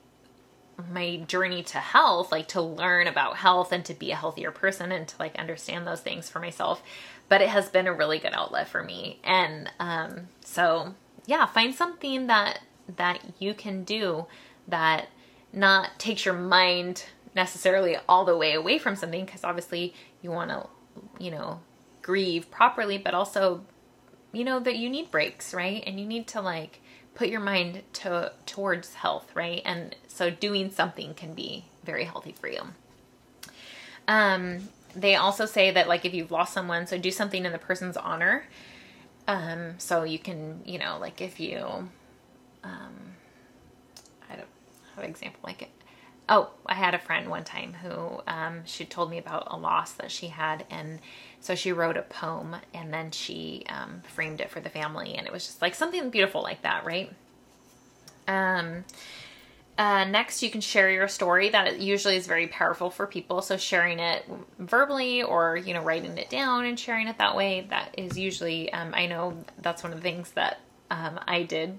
my 0.93 1.17
journey 1.27 1.62
to 1.64 1.79
health, 1.79 2.31
like 2.31 2.49
to 2.49 2.62
learn 2.62 3.07
about 3.07 3.37
health 3.37 3.73
and 3.73 3.85
to 3.87 3.95
be 3.95 4.11
a 4.11 4.17
healthier 4.17 4.51
person 4.51 4.93
and 4.93 5.09
to 5.09 5.17
like 5.19 5.37
understand 5.37 5.87
those 5.87 6.01
things 6.01 6.31
for 6.31 6.38
myself. 6.38 6.83
But 7.29 7.43
it 7.43 7.49
has 7.49 7.69
been 7.69 7.87
a 7.87 7.93
really 7.93 8.19
good 8.19 8.33
outlet 8.33 8.69
for 8.69 8.83
me. 8.83 9.19
And 9.25 9.71
um, 9.81 10.29
so 10.45 10.95
yeah, 11.27 11.47
find 11.47 11.75
something 11.75 12.27
that 12.29 12.61
that 12.97 13.21
you 13.38 13.55
can 13.55 13.85
do 13.85 14.27
that 14.67 15.09
not 15.53 15.99
takes 15.99 16.25
your 16.25 16.35
mind 16.35 17.05
necessarily 17.35 17.97
all 18.09 18.25
the 18.25 18.37
way 18.37 18.55
away 18.55 18.79
from 18.79 18.97
something 18.97 19.25
because 19.25 19.45
obviously 19.45 19.95
you 20.23 20.31
want 20.31 20.51
to 20.51 20.67
you 21.19 21.31
know 21.31 21.61
grieve 22.03 22.51
properly 22.51 22.99
but 22.99 23.14
also 23.14 23.62
you 24.33 24.45
know 24.45 24.61
that 24.61 24.77
you 24.77 24.91
need 24.91 25.11
breaks 25.11 25.55
right 25.55 25.83
and 25.87 25.99
you 25.99 26.07
need 26.07 26.27
to 26.29 26.41
like 26.41 26.81
put 27.19 27.29
your 27.29 27.41
mind 27.41 27.83
to 27.93 28.33
towards 28.47 28.95
health, 28.95 29.29
right? 29.35 29.61
And 29.64 29.97
so 30.07 30.31
doing 30.31 30.71
something 30.71 31.14
can 31.14 31.35
be 31.35 31.64
very 31.83 32.05
healthy 32.05 32.31
for 32.31 32.49
you. 32.49 32.62
Um, 34.07 34.69
they 34.95 35.17
also 35.17 35.45
say 35.45 35.73
that 35.73 35.88
like 35.88 36.05
if 36.05 36.14
you've 36.14 36.31
lost 36.31 36.53
someone, 36.53 36.87
so 36.87 36.97
do 36.97 37.11
something 37.11 37.45
in 37.45 37.51
the 37.51 37.59
person's 37.59 37.97
honor. 37.97 38.47
Um, 39.27 39.75
so 39.79 40.05
you 40.05 40.21
can, 40.21 40.62
you 40.64 40.79
know, 40.79 40.97
like 41.01 41.21
if 41.21 41.41
you, 41.41 41.59
um, 42.62 42.95
I 44.31 44.37
don't 44.37 44.49
have 44.95 45.05
an 45.05 45.11
example 45.11 45.41
like 45.43 45.62
it. 45.62 45.71
Oh, 46.29 46.51
I 46.67 46.75
had 46.75 46.95
a 46.95 46.99
friend 46.99 47.29
one 47.29 47.45
time 47.45 47.75
who 47.83 48.21
um, 48.29 48.61
she 48.64 48.85
told 48.85 49.11
me 49.11 49.19
about 49.19 49.49
a 49.51 49.57
loss 49.57 49.93
that 49.93 50.12
she 50.12 50.29
had, 50.29 50.67
and 50.71 51.01
so 51.40 51.55
she 51.55 51.72
wrote 51.72 51.96
a 51.96 52.03
poem 52.03 52.57
and 52.74 52.92
then 52.92 53.11
she 53.11 53.64
um, 53.68 54.03
framed 54.07 54.40
it 54.40 54.51
for 54.51 54.61
the 54.61 54.70
family, 54.70 55.14
and 55.14 55.27
it 55.27 55.33
was 55.33 55.46
just 55.46 55.62
like 55.62 55.74
something 55.74 56.11
beautiful 56.11 56.42
like 56.42 56.62
that, 56.62 56.85
right? 56.85 57.12
Um, 58.27 58.85
uh, 59.79 60.05
next, 60.05 60.42
you 60.42 60.51
can 60.51 60.61
share 60.61 60.90
your 60.90 61.07
story. 61.07 61.51
That 61.51 61.79
usually 61.79 62.16
is 62.16 62.27
very 62.27 62.48
powerful 62.48 62.90
for 62.90 63.07
people. 63.07 63.40
So 63.42 63.57
sharing 63.57 64.01
it 64.01 64.24
verbally 64.59 65.22
or 65.22 65.57
you 65.57 65.72
know 65.72 65.83
writing 65.83 66.18
it 66.18 66.29
down 66.29 66.64
and 66.64 66.79
sharing 66.79 67.07
it 67.07 67.18
that 67.18 67.37
way. 67.37 67.66
That 67.70 67.94
is 67.96 68.18
usually 68.18 68.72
um, 68.72 68.92
I 68.92 69.07
know 69.07 69.38
that's 69.62 69.85
one 69.85 69.92
of 69.92 69.98
the 69.98 70.03
things 70.03 70.33
that 70.33 70.59
um, 70.90 71.20
I 71.29 71.44
did. 71.44 71.79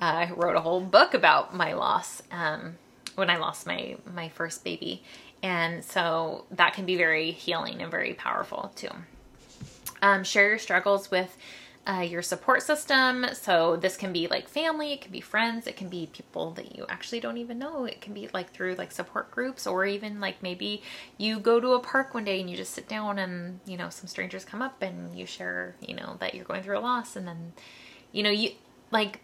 Uh, 0.00 0.04
I 0.04 0.30
wrote 0.32 0.56
a 0.56 0.60
whole 0.60 0.80
book 0.80 1.14
about 1.14 1.54
my 1.54 1.72
loss 1.72 2.20
um, 2.32 2.76
when 3.14 3.30
I 3.30 3.36
lost 3.36 3.64
my 3.64 3.96
my 4.12 4.28
first 4.28 4.64
baby, 4.64 5.04
and 5.42 5.84
so 5.84 6.44
that 6.50 6.74
can 6.74 6.86
be 6.86 6.96
very 6.96 7.30
healing 7.30 7.82
and 7.82 7.90
very 7.90 8.14
powerful 8.14 8.72
too. 8.74 8.90
Um, 10.02 10.24
share 10.24 10.48
your 10.50 10.58
struggles 10.58 11.10
with 11.10 11.36
uh, 11.86 12.00
your 12.00 12.20
support 12.20 12.62
system. 12.62 13.26
So 13.32 13.76
this 13.76 13.96
can 13.96 14.12
be 14.12 14.26
like 14.26 14.48
family, 14.48 14.92
it 14.92 15.00
can 15.00 15.12
be 15.12 15.20
friends, 15.20 15.66
it 15.66 15.76
can 15.76 15.88
be 15.88 16.08
people 16.12 16.50
that 16.52 16.76
you 16.76 16.84
actually 16.88 17.20
don't 17.20 17.36
even 17.36 17.58
know. 17.58 17.84
It 17.84 18.00
can 18.00 18.12
be 18.12 18.28
like 18.34 18.52
through 18.52 18.74
like 18.74 18.90
support 18.90 19.30
groups, 19.30 19.66
or 19.66 19.86
even 19.86 20.20
like 20.20 20.42
maybe 20.42 20.82
you 21.16 21.38
go 21.38 21.60
to 21.60 21.74
a 21.74 21.80
park 21.80 22.12
one 22.12 22.24
day 22.24 22.40
and 22.40 22.50
you 22.50 22.56
just 22.56 22.74
sit 22.74 22.88
down 22.88 23.18
and 23.18 23.60
you 23.66 23.76
know 23.76 23.88
some 23.88 24.08
strangers 24.08 24.44
come 24.44 24.62
up 24.62 24.82
and 24.82 25.16
you 25.16 25.26
share 25.26 25.76
you 25.80 25.94
know 25.94 26.16
that 26.18 26.34
you're 26.34 26.44
going 26.44 26.62
through 26.62 26.78
a 26.78 26.80
loss, 26.80 27.14
and 27.14 27.26
then 27.26 27.52
you 28.10 28.22
know 28.22 28.30
you 28.30 28.50
like 28.90 29.20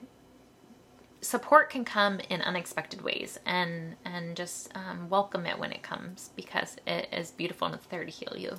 support 1.33 1.71
can 1.71 1.83
come 1.83 2.21
in 2.29 2.43
unexpected 2.43 3.01
ways 3.01 3.41
and 3.47 3.97
and 4.05 4.37
just 4.37 4.71
um, 4.77 5.09
welcome 5.09 5.47
it 5.47 5.59
when 5.59 5.73
it 5.73 5.83
comes 5.83 6.29
because 6.37 6.77
it 6.87 7.09
is 7.11 7.31
beautiful 7.31 7.67
and 7.67 7.75
it's 7.75 7.87
there 7.87 8.05
to 8.05 8.11
heal 8.11 8.35
you. 8.37 8.55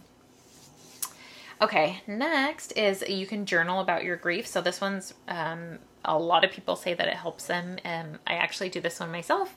Okay 1.62 2.02
next 2.08 2.72
is 2.72 3.04
you 3.08 3.28
can 3.28 3.46
journal 3.46 3.80
about 3.80 4.04
your 4.04 4.16
grief. 4.16 4.48
So 4.48 4.60
this 4.60 4.82
one's 4.82 5.14
um, 5.28 5.78
a 6.04 6.18
lot 6.18 6.44
of 6.44 6.50
people 6.50 6.76
say 6.76 6.96
that 6.96 7.08
it 7.08 7.14
helps 7.14 7.46
them. 7.46 7.78
And 7.84 8.18
i 8.26 8.34
actually 8.34 8.70
do 8.70 8.82
this 8.82 9.00
one 9.00 9.12
myself 9.12 9.56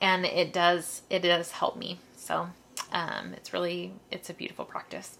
and 0.00 0.24
it 0.24 0.54
does 0.54 1.02
it 1.10 1.20
does 1.20 1.50
help 1.50 1.76
me. 1.76 1.98
So 2.16 2.48
um, 2.92 3.34
it's 3.34 3.52
really 3.52 3.92
it's 4.10 4.30
a 4.30 4.34
beautiful 4.34 4.64
practice 4.64 5.18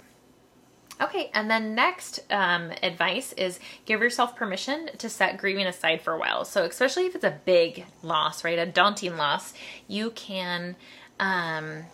Okay, 1.01 1.31
and 1.35 1.51
then 1.51 1.75
next 1.75 2.21
um, 2.31 2.71
advice 2.83 3.33
is 3.33 3.59
give 3.85 4.01
yourself 4.01 4.37
permission 4.37 4.91
to 4.99 5.09
set 5.09 5.39
grieving 5.39 5.67
aside 5.67 6.01
for 6.03 6.13
a 6.13 6.19
while. 6.19 6.45
So, 6.45 6.65
especially 6.65 7.07
if 7.07 7.15
it's 7.17 7.25
a 7.25 7.39
big 7.45 7.85
loss, 8.03 8.45
right, 8.45 8.59
a 8.59 8.67
daunting 8.67 9.17
loss, 9.17 9.55
you 9.89 10.11
can. 10.11 10.77
Um, 11.19 11.85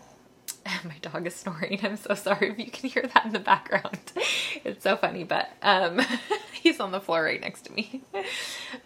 my 0.84 0.96
dog 1.00 1.26
is 1.26 1.34
snoring. 1.34 1.80
I'm 1.82 1.96
so 1.96 2.14
sorry 2.14 2.50
if 2.50 2.58
you 2.58 2.70
can 2.70 2.90
hear 2.90 3.08
that 3.14 3.24
in 3.24 3.32
the 3.32 3.38
background. 3.38 3.98
It's 4.62 4.82
so 4.82 4.96
funny, 4.96 5.24
but 5.24 5.48
um, 5.62 6.00
he's 6.52 6.80
on 6.80 6.90
the 6.90 7.00
floor 7.00 7.22
right 7.22 7.40
next 7.40 7.62
to 7.62 7.72
me. 7.72 8.02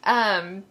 Um, 0.04 0.62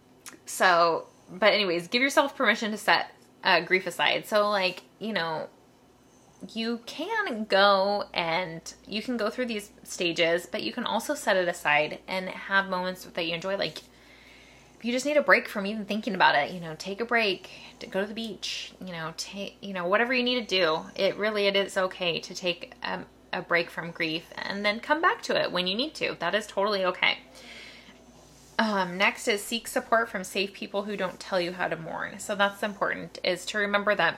so, 0.46 1.08
but 1.30 1.52
anyways, 1.52 1.88
give 1.88 2.00
yourself 2.00 2.36
permission 2.36 2.70
to 2.70 2.78
set 2.78 3.12
uh, 3.42 3.60
grief 3.60 3.86
aside. 3.86 4.26
So, 4.26 4.48
like, 4.48 4.84
you 5.00 5.12
know, 5.12 5.48
you 6.52 6.80
can 6.86 7.44
go 7.44 8.04
and 8.12 8.74
you 8.86 9.02
can 9.02 9.16
go 9.16 9.30
through 9.30 9.46
these 9.46 9.70
stages, 9.82 10.46
but 10.46 10.62
you 10.62 10.72
can 10.72 10.84
also 10.84 11.14
set 11.14 11.36
it 11.36 11.48
aside 11.48 12.00
and 12.06 12.28
have 12.28 12.68
moments 12.68 13.04
that 13.04 13.26
you 13.26 13.34
enjoy. 13.34 13.56
Like, 13.56 13.78
if 14.78 14.84
you 14.84 14.92
just 14.92 15.06
need 15.06 15.16
a 15.16 15.22
break 15.22 15.48
from 15.48 15.66
even 15.66 15.84
thinking 15.84 16.14
about 16.14 16.34
it, 16.34 16.50
you 16.50 16.60
know, 16.60 16.74
take 16.78 17.00
a 17.00 17.04
break, 17.04 17.50
go 17.90 18.00
to 18.00 18.06
the 18.06 18.14
beach, 18.14 18.72
you 18.84 18.92
know, 18.92 19.14
take, 19.16 19.56
you 19.60 19.72
know, 19.72 19.86
whatever 19.86 20.12
you 20.12 20.22
need 20.22 20.46
to 20.46 20.46
do. 20.46 20.80
It 20.94 21.16
really, 21.16 21.46
it 21.46 21.56
is 21.56 21.76
okay 21.76 22.20
to 22.20 22.34
take 22.34 22.74
a, 22.82 23.00
a 23.32 23.42
break 23.42 23.70
from 23.70 23.90
grief 23.90 24.24
and 24.36 24.64
then 24.64 24.80
come 24.80 25.00
back 25.00 25.22
to 25.22 25.40
it 25.40 25.52
when 25.52 25.66
you 25.66 25.74
need 25.74 25.94
to. 25.94 26.16
That 26.18 26.34
is 26.34 26.46
totally 26.46 26.84
okay. 26.84 27.18
Um, 28.58 28.98
next 28.98 29.26
is 29.26 29.42
seek 29.42 29.66
support 29.66 30.08
from 30.08 30.22
safe 30.22 30.52
people 30.52 30.84
who 30.84 30.96
don't 30.96 31.18
tell 31.18 31.40
you 31.40 31.52
how 31.52 31.68
to 31.68 31.76
mourn. 31.76 32.18
So 32.18 32.34
that's 32.34 32.62
important 32.62 33.18
is 33.24 33.44
to 33.46 33.58
remember 33.58 33.94
that 33.94 34.16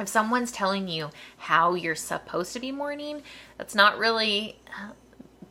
if 0.00 0.08
someone's 0.08 0.52
telling 0.52 0.88
you 0.88 1.10
how 1.38 1.74
you're 1.74 1.94
supposed 1.94 2.52
to 2.52 2.60
be 2.60 2.72
mourning, 2.72 3.22
that's 3.56 3.74
not 3.74 3.98
really 3.98 4.58
uh, 4.68 4.92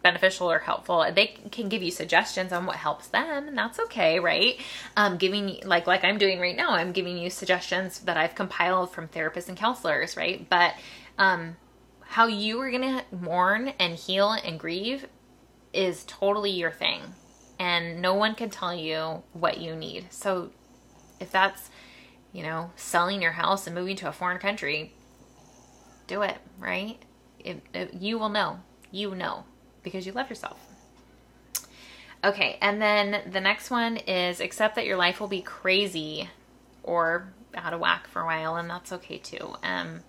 beneficial 0.01 0.49
or 0.49 0.59
helpful. 0.59 1.05
They 1.13 1.27
can 1.51 1.69
give 1.69 1.83
you 1.83 1.91
suggestions 1.91 2.53
on 2.53 2.65
what 2.65 2.77
helps 2.77 3.07
them, 3.07 3.47
and 3.47 3.57
that's 3.57 3.79
okay, 3.79 4.19
right? 4.19 4.59
Um, 4.95 5.17
giving 5.17 5.59
like 5.65 5.87
like 5.87 6.03
I'm 6.03 6.17
doing 6.17 6.39
right 6.39 6.55
now, 6.55 6.71
I'm 6.71 6.91
giving 6.91 7.17
you 7.17 7.29
suggestions 7.29 7.99
that 7.99 8.17
I've 8.17 8.35
compiled 8.35 8.91
from 8.91 9.07
therapists 9.07 9.49
and 9.49 9.57
counselors, 9.57 10.15
right? 10.15 10.47
But 10.49 10.75
um, 11.17 11.57
how 12.01 12.27
you 12.27 12.59
are 12.61 12.71
gonna 12.71 13.03
mourn 13.11 13.73
and 13.79 13.95
heal 13.95 14.31
and 14.31 14.59
grieve 14.59 15.07
is 15.73 16.03
totally 16.05 16.51
your 16.51 16.71
thing, 16.71 17.01
and 17.59 18.01
no 18.01 18.13
one 18.13 18.35
can 18.35 18.49
tell 18.49 18.73
you 18.73 19.23
what 19.33 19.59
you 19.59 19.75
need. 19.75 20.07
So 20.11 20.51
if 21.19 21.31
that's 21.31 21.69
you 22.33 22.43
know, 22.43 22.71
selling 22.75 23.21
your 23.21 23.31
house 23.31 23.67
and 23.67 23.75
moving 23.75 23.95
to 23.97 24.09
a 24.09 24.11
foreign 24.11 24.39
country, 24.39 24.93
do 26.07 26.21
it, 26.21 26.37
right? 26.59 26.97
You 27.93 28.19
will 28.19 28.29
know. 28.29 28.59
You 28.91 29.15
know 29.15 29.43
because 29.83 30.05
you 30.05 30.11
love 30.11 30.29
yourself. 30.29 30.59
Okay, 32.23 32.57
and 32.61 32.81
then 32.81 33.31
the 33.31 33.39
next 33.39 33.69
one 33.69 33.97
is 33.97 34.39
accept 34.39 34.75
that 34.75 34.85
your 34.85 34.97
life 34.97 35.19
will 35.19 35.27
be 35.27 35.41
crazy 35.41 36.29
or 36.83 37.31
out 37.55 37.73
of 37.73 37.79
whack 37.79 38.07
for 38.07 38.21
a 38.21 38.25
while, 38.25 38.55
and 38.55 38.69
that's 38.69 38.91
okay 38.91 39.17
too. 39.17 39.55
Um, 39.63 40.01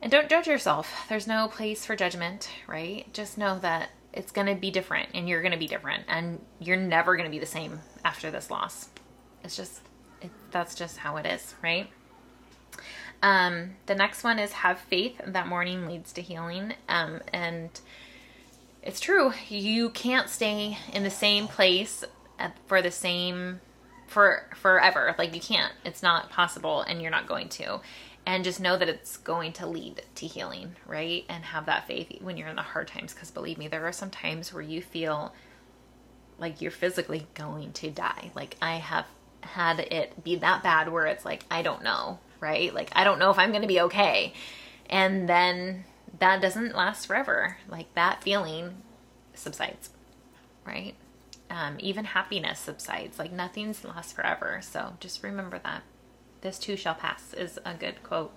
and 0.00 0.10
don't 0.10 0.28
judge 0.28 0.48
yourself. 0.48 1.06
There's 1.08 1.28
no 1.28 1.46
place 1.46 1.86
for 1.86 1.94
judgment, 1.94 2.48
right? 2.66 3.12
Just 3.12 3.38
know 3.38 3.58
that 3.60 3.90
it's 4.12 4.32
going 4.32 4.48
to 4.48 4.54
be 4.54 4.70
different 4.70 5.10
and 5.14 5.28
you're 5.28 5.40
going 5.40 5.52
to 5.52 5.58
be 5.58 5.68
different 5.68 6.04
and 6.08 6.44
you're 6.58 6.76
never 6.76 7.16
going 7.16 7.26
to 7.26 7.30
be 7.30 7.38
the 7.38 7.46
same 7.46 7.80
after 8.04 8.30
this 8.30 8.50
loss. 8.50 8.88
It's 9.44 9.56
just, 9.56 9.80
it, 10.24 10.30
that's 10.50 10.74
just 10.74 10.98
how 10.98 11.16
it 11.16 11.26
is, 11.26 11.54
right? 11.62 11.90
Um, 13.22 13.76
the 13.86 13.94
next 13.94 14.24
one 14.24 14.38
is 14.38 14.52
have 14.52 14.78
faith 14.80 15.20
that 15.24 15.46
mourning 15.46 15.86
leads 15.86 16.12
to 16.14 16.22
healing. 16.22 16.74
Um, 16.88 17.20
and 17.32 17.70
it's 18.82 18.98
true. 18.98 19.32
You 19.48 19.90
can't 19.90 20.28
stay 20.28 20.76
in 20.92 21.04
the 21.04 21.10
same 21.10 21.46
place 21.46 22.04
for 22.66 22.82
the 22.82 22.90
same 22.90 23.60
for 24.08 24.46
forever. 24.56 25.14
Like 25.16 25.34
you 25.34 25.40
can't. 25.40 25.72
It's 25.84 26.02
not 26.02 26.30
possible 26.30 26.82
and 26.82 27.00
you're 27.00 27.10
not 27.10 27.28
going 27.28 27.48
to. 27.50 27.80
And 28.24 28.44
just 28.44 28.60
know 28.60 28.76
that 28.76 28.88
it's 28.88 29.16
going 29.16 29.52
to 29.54 29.66
lead 29.66 30.02
to 30.16 30.26
healing, 30.26 30.76
right? 30.86 31.24
And 31.28 31.44
have 31.44 31.66
that 31.66 31.86
faith 31.86 32.20
when 32.20 32.36
you're 32.36 32.48
in 32.48 32.56
the 32.56 32.62
hard 32.62 32.88
times 32.88 33.14
because 33.14 33.30
believe 33.30 33.58
me, 33.58 33.68
there 33.68 33.86
are 33.86 33.92
some 33.92 34.10
times 34.10 34.52
where 34.52 34.62
you 34.62 34.80
feel 34.80 35.32
like 36.38 36.60
you're 36.60 36.70
physically 36.70 37.26
going 37.34 37.72
to 37.74 37.90
die. 37.90 38.30
Like 38.34 38.56
I 38.60 38.76
have 38.76 39.06
had 39.42 39.80
it 39.80 40.22
be 40.22 40.36
that 40.36 40.62
bad 40.62 40.90
where 40.90 41.06
it's 41.06 41.24
like 41.24 41.44
I 41.50 41.62
don't 41.62 41.82
know, 41.82 42.18
right? 42.40 42.72
Like 42.74 42.90
I 42.94 43.04
don't 43.04 43.18
know 43.18 43.30
if 43.30 43.38
I'm 43.38 43.50
going 43.50 43.62
to 43.62 43.68
be 43.68 43.80
okay. 43.82 44.32
And 44.88 45.28
then 45.28 45.84
that 46.18 46.40
doesn't 46.40 46.74
last 46.74 47.06
forever. 47.06 47.56
Like 47.68 47.92
that 47.94 48.22
feeling 48.22 48.82
subsides, 49.34 49.90
right? 50.66 50.94
Um, 51.50 51.76
even 51.80 52.04
happiness 52.04 52.58
subsides. 52.58 53.18
Like 53.18 53.32
nothing's 53.32 53.84
lasts 53.84 54.12
forever. 54.12 54.60
So 54.62 54.94
just 55.00 55.22
remember 55.22 55.58
that. 55.58 55.82
This 56.40 56.58
too 56.58 56.76
shall 56.76 56.94
pass 56.94 57.32
is 57.34 57.58
a 57.64 57.74
good 57.74 58.02
quote 58.02 58.34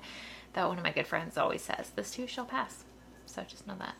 that 0.53 0.67
one 0.67 0.77
of 0.77 0.83
my 0.83 0.91
good 0.91 1.07
friends 1.07 1.37
always 1.37 1.61
says. 1.61 1.91
This 1.95 2.11
too 2.11 2.27
shall 2.27 2.45
pass. 2.45 2.83
So 3.25 3.43
just 3.43 3.67
know 3.67 3.75
that. 3.79 3.95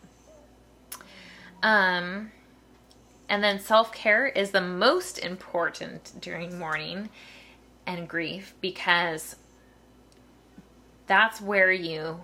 Um, 1.64 2.32
and 3.28 3.44
then 3.44 3.60
self 3.60 3.92
care 3.92 4.28
is 4.28 4.52
the 4.52 4.62
most 4.62 5.18
important 5.18 6.14
during 6.20 6.58
mourning 6.60 7.10
and 7.86 8.08
grief 8.08 8.54
because 8.62 9.36
that's 11.08 11.42
where 11.42 11.72
you 11.72 12.22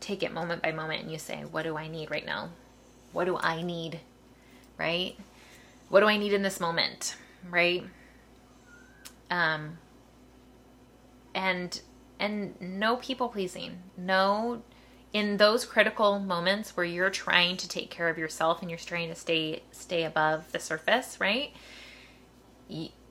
take 0.00 0.22
it 0.22 0.32
moment 0.32 0.62
by 0.62 0.72
moment 0.72 1.02
and 1.02 1.12
you 1.12 1.18
say, 1.18 1.42
What 1.50 1.62
do 1.62 1.76
I 1.76 1.88
need 1.88 2.10
right 2.10 2.24
now? 2.26 2.50
What 3.12 3.24
do 3.24 3.36
I 3.38 3.62
need? 3.62 4.00
Right? 4.78 5.16
What 5.88 6.00
do 6.00 6.06
I 6.06 6.16
need 6.16 6.32
in 6.32 6.42
this 6.42 6.60
moment? 6.60 7.16
Right? 7.50 7.84
Um, 9.30 9.78
and 11.34 11.80
and 12.18 12.60
no 12.60 12.96
people 12.96 13.28
pleasing 13.28 13.78
no 13.96 14.62
in 15.18 15.36
those 15.36 15.64
critical 15.64 16.20
moments 16.20 16.76
where 16.76 16.86
you're 16.86 17.10
trying 17.10 17.56
to 17.56 17.68
take 17.68 17.90
care 17.90 18.08
of 18.08 18.16
yourself 18.16 18.60
and 18.60 18.70
you're 18.70 18.78
trying 18.78 19.08
to 19.08 19.16
stay 19.16 19.60
stay 19.72 20.04
above 20.04 20.52
the 20.52 20.60
surface 20.60 21.18
right? 21.20 21.52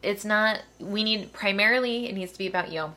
It's 0.02 0.24
not 0.24 0.62
we 0.80 1.04
need 1.04 1.34
primarily 1.34 2.08
it 2.08 2.16
needs 2.16 2.32
to 2.32 2.38
be 2.38 2.48
about 2.48 2.72
you 2.72 2.94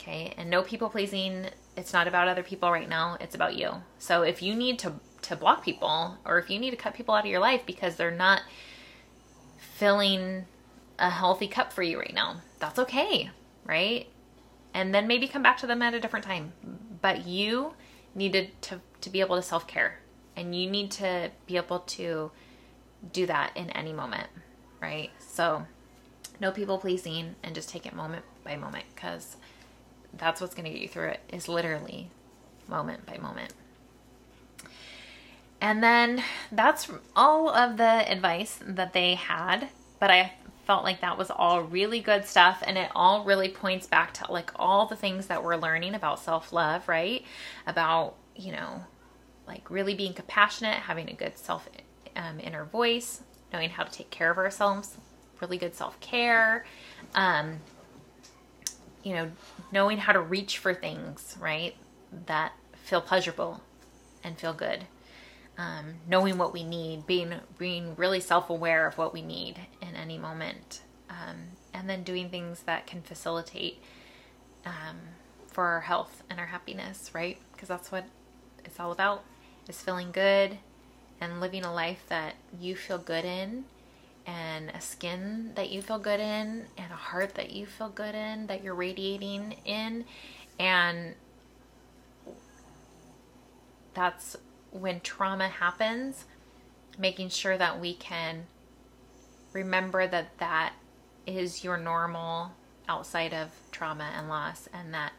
okay? 0.00 0.34
And 0.36 0.50
no 0.50 0.62
people 0.62 0.88
pleasing 0.88 1.46
it's 1.76 1.92
not 1.92 2.08
about 2.08 2.26
other 2.26 2.42
people 2.42 2.72
right 2.72 2.88
now 2.88 3.16
it's 3.20 3.36
about 3.36 3.56
you. 3.56 3.70
So 3.98 4.22
if 4.22 4.42
you 4.42 4.54
need 4.56 4.80
to 4.80 4.94
to 5.22 5.36
block 5.36 5.64
people 5.64 6.18
or 6.24 6.38
if 6.38 6.50
you 6.50 6.58
need 6.58 6.70
to 6.70 6.76
cut 6.76 6.94
people 6.94 7.14
out 7.14 7.24
of 7.24 7.30
your 7.30 7.40
life 7.40 7.62
because 7.66 7.94
they're 7.94 8.10
not 8.10 8.42
filling 9.58 10.46
a 10.98 11.10
healthy 11.10 11.46
cup 11.46 11.72
for 11.72 11.82
you 11.82 11.98
right 11.98 12.14
now 12.14 12.40
that's 12.58 12.78
okay 12.80 13.30
right? 13.64 14.08
And 14.74 14.92
then 14.94 15.06
maybe 15.06 15.28
come 15.28 15.42
back 15.42 15.58
to 15.58 15.66
them 15.66 15.82
at 15.82 15.94
a 15.94 16.00
different 16.00 16.24
time. 16.24 16.52
But 17.02 17.26
you 17.26 17.74
needed 18.14 18.50
to 18.62 18.80
to 19.00 19.10
be 19.10 19.20
able 19.20 19.36
to 19.36 19.42
self-care. 19.42 19.98
And 20.36 20.54
you 20.54 20.70
need 20.70 20.90
to 20.92 21.30
be 21.46 21.56
able 21.56 21.80
to 21.80 22.30
do 23.12 23.26
that 23.26 23.56
in 23.56 23.70
any 23.70 23.92
moment 23.92 24.28
right? 24.80 25.10
So 25.18 25.66
no 26.40 26.50
people 26.50 26.78
pleasing 26.78 27.36
and 27.42 27.54
just 27.54 27.68
take 27.68 27.86
it 27.86 27.94
moment 27.94 28.24
by 28.44 28.56
moment 28.56 28.84
because 28.94 29.36
that's 30.14 30.40
what's 30.40 30.54
going 30.54 30.64
to 30.64 30.70
get 30.70 30.80
you 30.80 30.88
through 30.88 31.08
it 31.08 31.20
is 31.32 31.48
literally 31.48 32.10
moment 32.68 33.06
by 33.06 33.18
moment. 33.18 33.52
And 35.60 35.82
then 35.82 36.22
that's 36.50 36.90
all 37.14 37.50
of 37.50 37.76
the 37.76 38.10
advice 38.10 38.58
that 38.62 38.92
they 38.92 39.14
had 39.14 39.68
but 39.98 40.10
i 40.10 40.32
felt 40.70 40.84
like 40.84 41.00
that 41.00 41.18
was 41.18 41.32
all 41.32 41.62
really 41.62 41.98
good 41.98 42.24
stuff 42.24 42.62
and 42.64 42.78
it 42.78 42.88
all 42.94 43.24
really 43.24 43.48
points 43.48 43.88
back 43.88 44.14
to 44.14 44.30
like 44.30 44.52
all 44.54 44.86
the 44.86 44.94
things 44.94 45.26
that 45.26 45.42
we're 45.42 45.56
learning 45.56 45.96
about 45.96 46.20
self-love 46.20 46.88
right? 46.88 47.24
About 47.66 48.14
you 48.36 48.52
know 48.52 48.84
like 49.48 49.68
really 49.68 49.96
being 49.96 50.12
compassionate 50.12 50.74
having 50.74 51.10
a 51.10 51.12
good 51.12 51.36
self 51.36 51.68
um, 52.14 52.38
inner 52.38 52.64
voice 52.64 53.22
knowing 53.52 53.70
how 53.70 53.82
to 53.82 53.90
take 53.90 54.10
care 54.10 54.30
of 54.30 54.38
ourselves 54.38 54.96
really 55.40 55.58
good 55.58 55.74
self-care 55.74 56.64
um, 57.16 57.58
you 59.02 59.12
know 59.12 59.28
knowing 59.72 59.98
how 59.98 60.12
to 60.12 60.20
reach 60.20 60.58
for 60.58 60.72
things 60.72 61.36
right 61.40 61.74
that 62.26 62.52
feel 62.84 63.00
pleasurable 63.00 63.60
and 64.22 64.38
feel 64.38 64.52
good. 64.52 64.84
Um, 65.58 65.96
knowing 66.08 66.38
what 66.38 66.52
we 66.52 66.64
need, 66.64 67.06
being 67.06 67.34
being 67.58 67.94
really 67.96 68.20
self-aware 68.20 68.86
of 68.86 68.96
what 68.96 69.12
we 69.12 69.20
need 69.20 69.56
in 69.90 69.96
any 69.96 70.18
moment, 70.18 70.82
um, 71.08 71.36
and 71.74 71.90
then 71.90 72.02
doing 72.02 72.30
things 72.30 72.62
that 72.62 72.86
can 72.86 73.02
facilitate 73.02 73.82
um, 74.64 74.96
for 75.48 75.64
our 75.64 75.80
health 75.80 76.22
and 76.30 76.38
our 76.38 76.46
happiness, 76.46 77.10
right? 77.14 77.38
Because 77.52 77.68
that's 77.68 77.90
what 77.90 78.04
it's 78.64 78.78
all 78.78 78.92
about: 78.92 79.24
is 79.68 79.82
feeling 79.82 80.12
good 80.12 80.58
and 81.20 81.40
living 81.40 81.64
a 81.64 81.72
life 81.72 82.04
that 82.08 82.34
you 82.58 82.74
feel 82.74 82.98
good 82.98 83.24
in, 83.24 83.64
and 84.26 84.70
a 84.70 84.80
skin 84.80 85.52
that 85.54 85.70
you 85.70 85.82
feel 85.82 85.98
good 85.98 86.20
in, 86.20 86.66
and 86.78 86.92
a 86.92 86.96
heart 86.96 87.34
that 87.34 87.50
you 87.50 87.66
feel 87.66 87.88
good 87.88 88.14
in, 88.14 88.46
that 88.46 88.62
you're 88.62 88.74
radiating 88.74 89.56
in, 89.64 90.04
and 90.58 91.14
that's 93.92 94.36
when 94.70 95.00
trauma 95.00 95.48
happens, 95.48 96.24
making 96.98 97.28
sure 97.28 97.58
that 97.58 97.80
we 97.80 97.92
can 97.94 98.44
remember 99.52 100.06
that 100.06 100.38
that 100.38 100.72
is 101.26 101.64
your 101.64 101.76
normal 101.76 102.52
outside 102.88 103.32
of 103.34 103.48
trauma 103.70 104.10
and 104.16 104.28
loss 104.28 104.68
and 104.72 104.94
that 104.94 105.12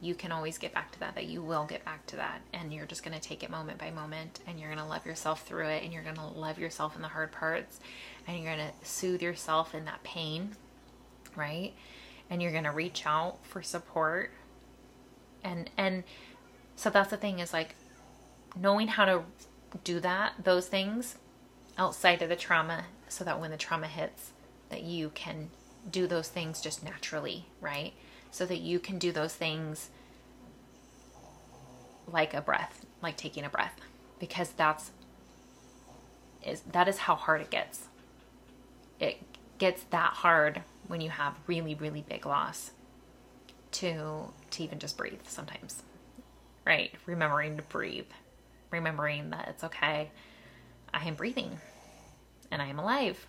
you 0.00 0.14
can 0.14 0.32
always 0.32 0.58
get 0.58 0.74
back 0.74 0.92
to 0.92 1.00
that 1.00 1.14
that 1.14 1.26
you 1.26 1.40
will 1.40 1.64
get 1.64 1.84
back 1.84 2.04
to 2.06 2.16
that. 2.16 2.40
And 2.52 2.72
you're 2.72 2.86
just 2.86 3.02
going 3.02 3.18
to 3.18 3.26
take 3.26 3.42
it 3.42 3.50
moment 3.50 3.78
by 3.78 3.90
moment 3.90 4.40
and 4.46 4.58
you're 4.58 4.68
going 4.68 4.82
to 4.82 4.88
love 4.88 5.06
yourself 5.06 5.46
through 5.46 5.68
it 5.68 5.82
and 5.82 5.92
you're 5.92 6.02
going 6.02 6.16
to 6.16 6.26
love 6.26 6.58
yourself 6.58 6.96
in 6.96 7.02
the 7.02 7.08
hard 7.08 7.32
parts 7.32 7.80
and 8.26 8.36
you're 8.36 8.54
going 8.54 8.68
to 8.68 8.86
soothe 8.86 9.22
yourself 9.22 9.74
in 9.74 9.84
that 9.86 10.02
pain 10.02 10.56
right? 11.36 11.72
And 12.30 12.42
you're 12.42 12.52
going 12.52 12.64
to 12.64 12.72
reach 12.72 13.06
out 13.06 13.38
for 13.42 13.62
support. 13.62 14.32
And 15.42 15.70
and 15.76 16.04
so 16.76 16.90
that's 16.90 17.10
the 17.10 17.16
thing 17.16 17.38
is 17.38 17.52
like 17.52 17.74
knowing 18.56 18.88
how 18.88 19.04
to 19.04 19.22
do 19.82 20.00
that, 20.00 20.32
those 20.42 20.68
things 20.68 21.16
outside 21.76 22.22
of 22.22 22.28
the 22.28 22.36
trauma, 22.36 22.84
so 23.14 23.22
that 23.24 23.40
when 23.40 23.52
the 23.52 23.56
trauma 23.56 23.86
hits, 23.86 24.32
that 24.70 24.82
you 24.82 25.10
can 25.10 25.50
do 25.88 26.06
those 26.06 26.28
things 26.28 26.60
just 26.60 26.82
naturally, 26.82 27.46
right? 27.60 27.92
So 28.32 28.44
that 28.46 28.58
you 28.58 28.80
can 28.80 28.98
do 28.98 29.12
those 29.12 29.34
things 29.34 29.90
like 32.08 32.34
a 32.34 32.40
breath, 32.40 32.84
like 33.02 33.16
taking 33.16 33.44
a 33.44 33.48
breath, 33.48 33.76
because 34.18 34.50
that's 34.50 34.90
is 36.42 36.62
that 36.72 36.88
is 36.88 36.98
how 36.98 37.14
hard 37.14 37.40
it 37.40 37.50
gets. 37.50 37.86
It 38.98 39.18
gets 39.58 39.84
that 39.84 40.12
hard 40.12 40.62
when 40.88 41.00
you 41.00 41.10
have 41.10 41.34
really 41.46 41.74
really 41.74 42.04
big 42.06 42.26
loss 42.26 42.72
to 43.72 44.32
to 44.50 44.62
even 44.62 44.78
just 44.80 44.96
breathe 44.96 45.20
sometimes. 45.26 45.84
Right? 46.66 46.92
Remembering 47.06 47.56
to 47.58 47.62
breathe 47.62 48.10
remembering 48.70 49.30
that 49.30 49.46
it's 49.48 49.62
okay. 49.62 50.10
I 50.92 51.06
am 51.06 51.14
breathing 51.14 51.60
and 52.50 52.60
I 52.62 52.66
am 52.66 52.78
alive 52.78 53.26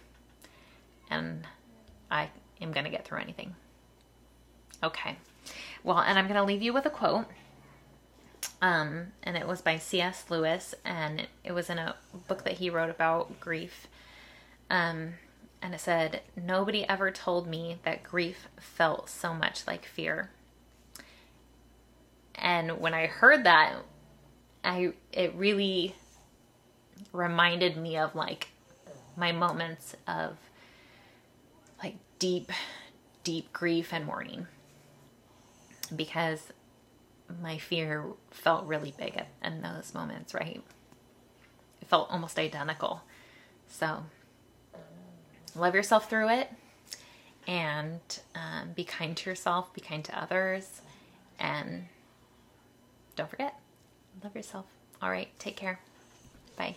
and 1.10 1.48
I 2.10 2.30
am 2.62 2.72
going 2.72 2.86
to 2.86 2.92
get 2.92 3.06
through 3.06 3.20
anything. 3.20 3.56
Okay. 4.84 5.18
Well, 5.84 6.00
and 6.00 6.18
I'm 6.18 6.26
going 6.26 6.40
to 6.40 6.44
leave 6.44 6.62
you 6.62 6.74
with 6.74 6.86
a 6.86 6.90
quote. 6.90 7.26
Um, 8.62 9.08
and 9.24 9.36
it 9.36 9.48
was 9.48 9.62
by 9.62 9.78
C.S. 9.78 10.26
Lewis, 10.30 10.74
and 10.84 11.28
it 11.44 11.52
was 11.52 11.70
in 11.70 11.78
a 11.78 11.96
book 12.28 12.44
that 12.44 12.54
he 12.54 12.70
wrote 12.70 12.90
about 12.90 13.40
grief. 13.40 13.88
Um, 14.70 15.16
and 15.62 15.74
it 15.74 15.80
said, 15.80 16.22
Nobody 16.36 16.88
ever 16.88 17.12
told 17.12 17.48
me 17.48 17.78
that 17.84 18.04
grief 18.04 18.48
felt 18.60 19.10
so 19.10 19.34
much 19.34 19.68
like 19.68 19.86
fear. 19.86 20.30
And 22.36 22.80
when 22.80 22.94
I 22.94 23.08
heard 23.08 23.44
that, 23.46 23.76
I 24.64 24.94
it 25.12 25.34
really 25.36 25.96
reminded 27.14 27.78
me 27.78 27.98
of 27.98 28.16
like 28.16 28.50
my 29.18 29.32
moments 29.32 29.96
of 30.08 30.38
like 31.82 31.96
deep, 32.20 32.52
deep 33.24 33.52
grief 33.54 33.94
and 33.94 34.06
mourning 34.06 34.48
because 35.96 36.52
my 37.42 37.58
fear 37.58 38.06
felt 38.32 38.66
really 38.66 38.94
big 38.98 39.22
in 39.44 39.62
those 39.62 39.94
moments, 39.94 40.34
right? 40.34 40.62
It 41.82 41.88
felt 41.88 42.10
almost 42.12 42.40
identical. 42.40 43.02
So 43.68 44.04
love 45.56 45.76
yourself 45.76 46.10
through 46.10 46.30
it 46.30 46.50
and 47.48 48.00
um, 48.36 48.72
be 48.76 48.84
kind 48.84 49.16
to 49.18 49.30
yourself, 49.30 49.74
be 49.74 49.82
kind 49.82 50.04
to 50.06 50.20
others, 50.20 50.82
and 51.40 51.86
don't 53.16 53.30
forget, 53.30 53.60
love 54.24 54.36
yourself. 54.36 54.66
All 55.02 55.10
right, 55.10 55.28
take 55.40 55.56
care. 55.56 55.80
Bye. 56.58 56.76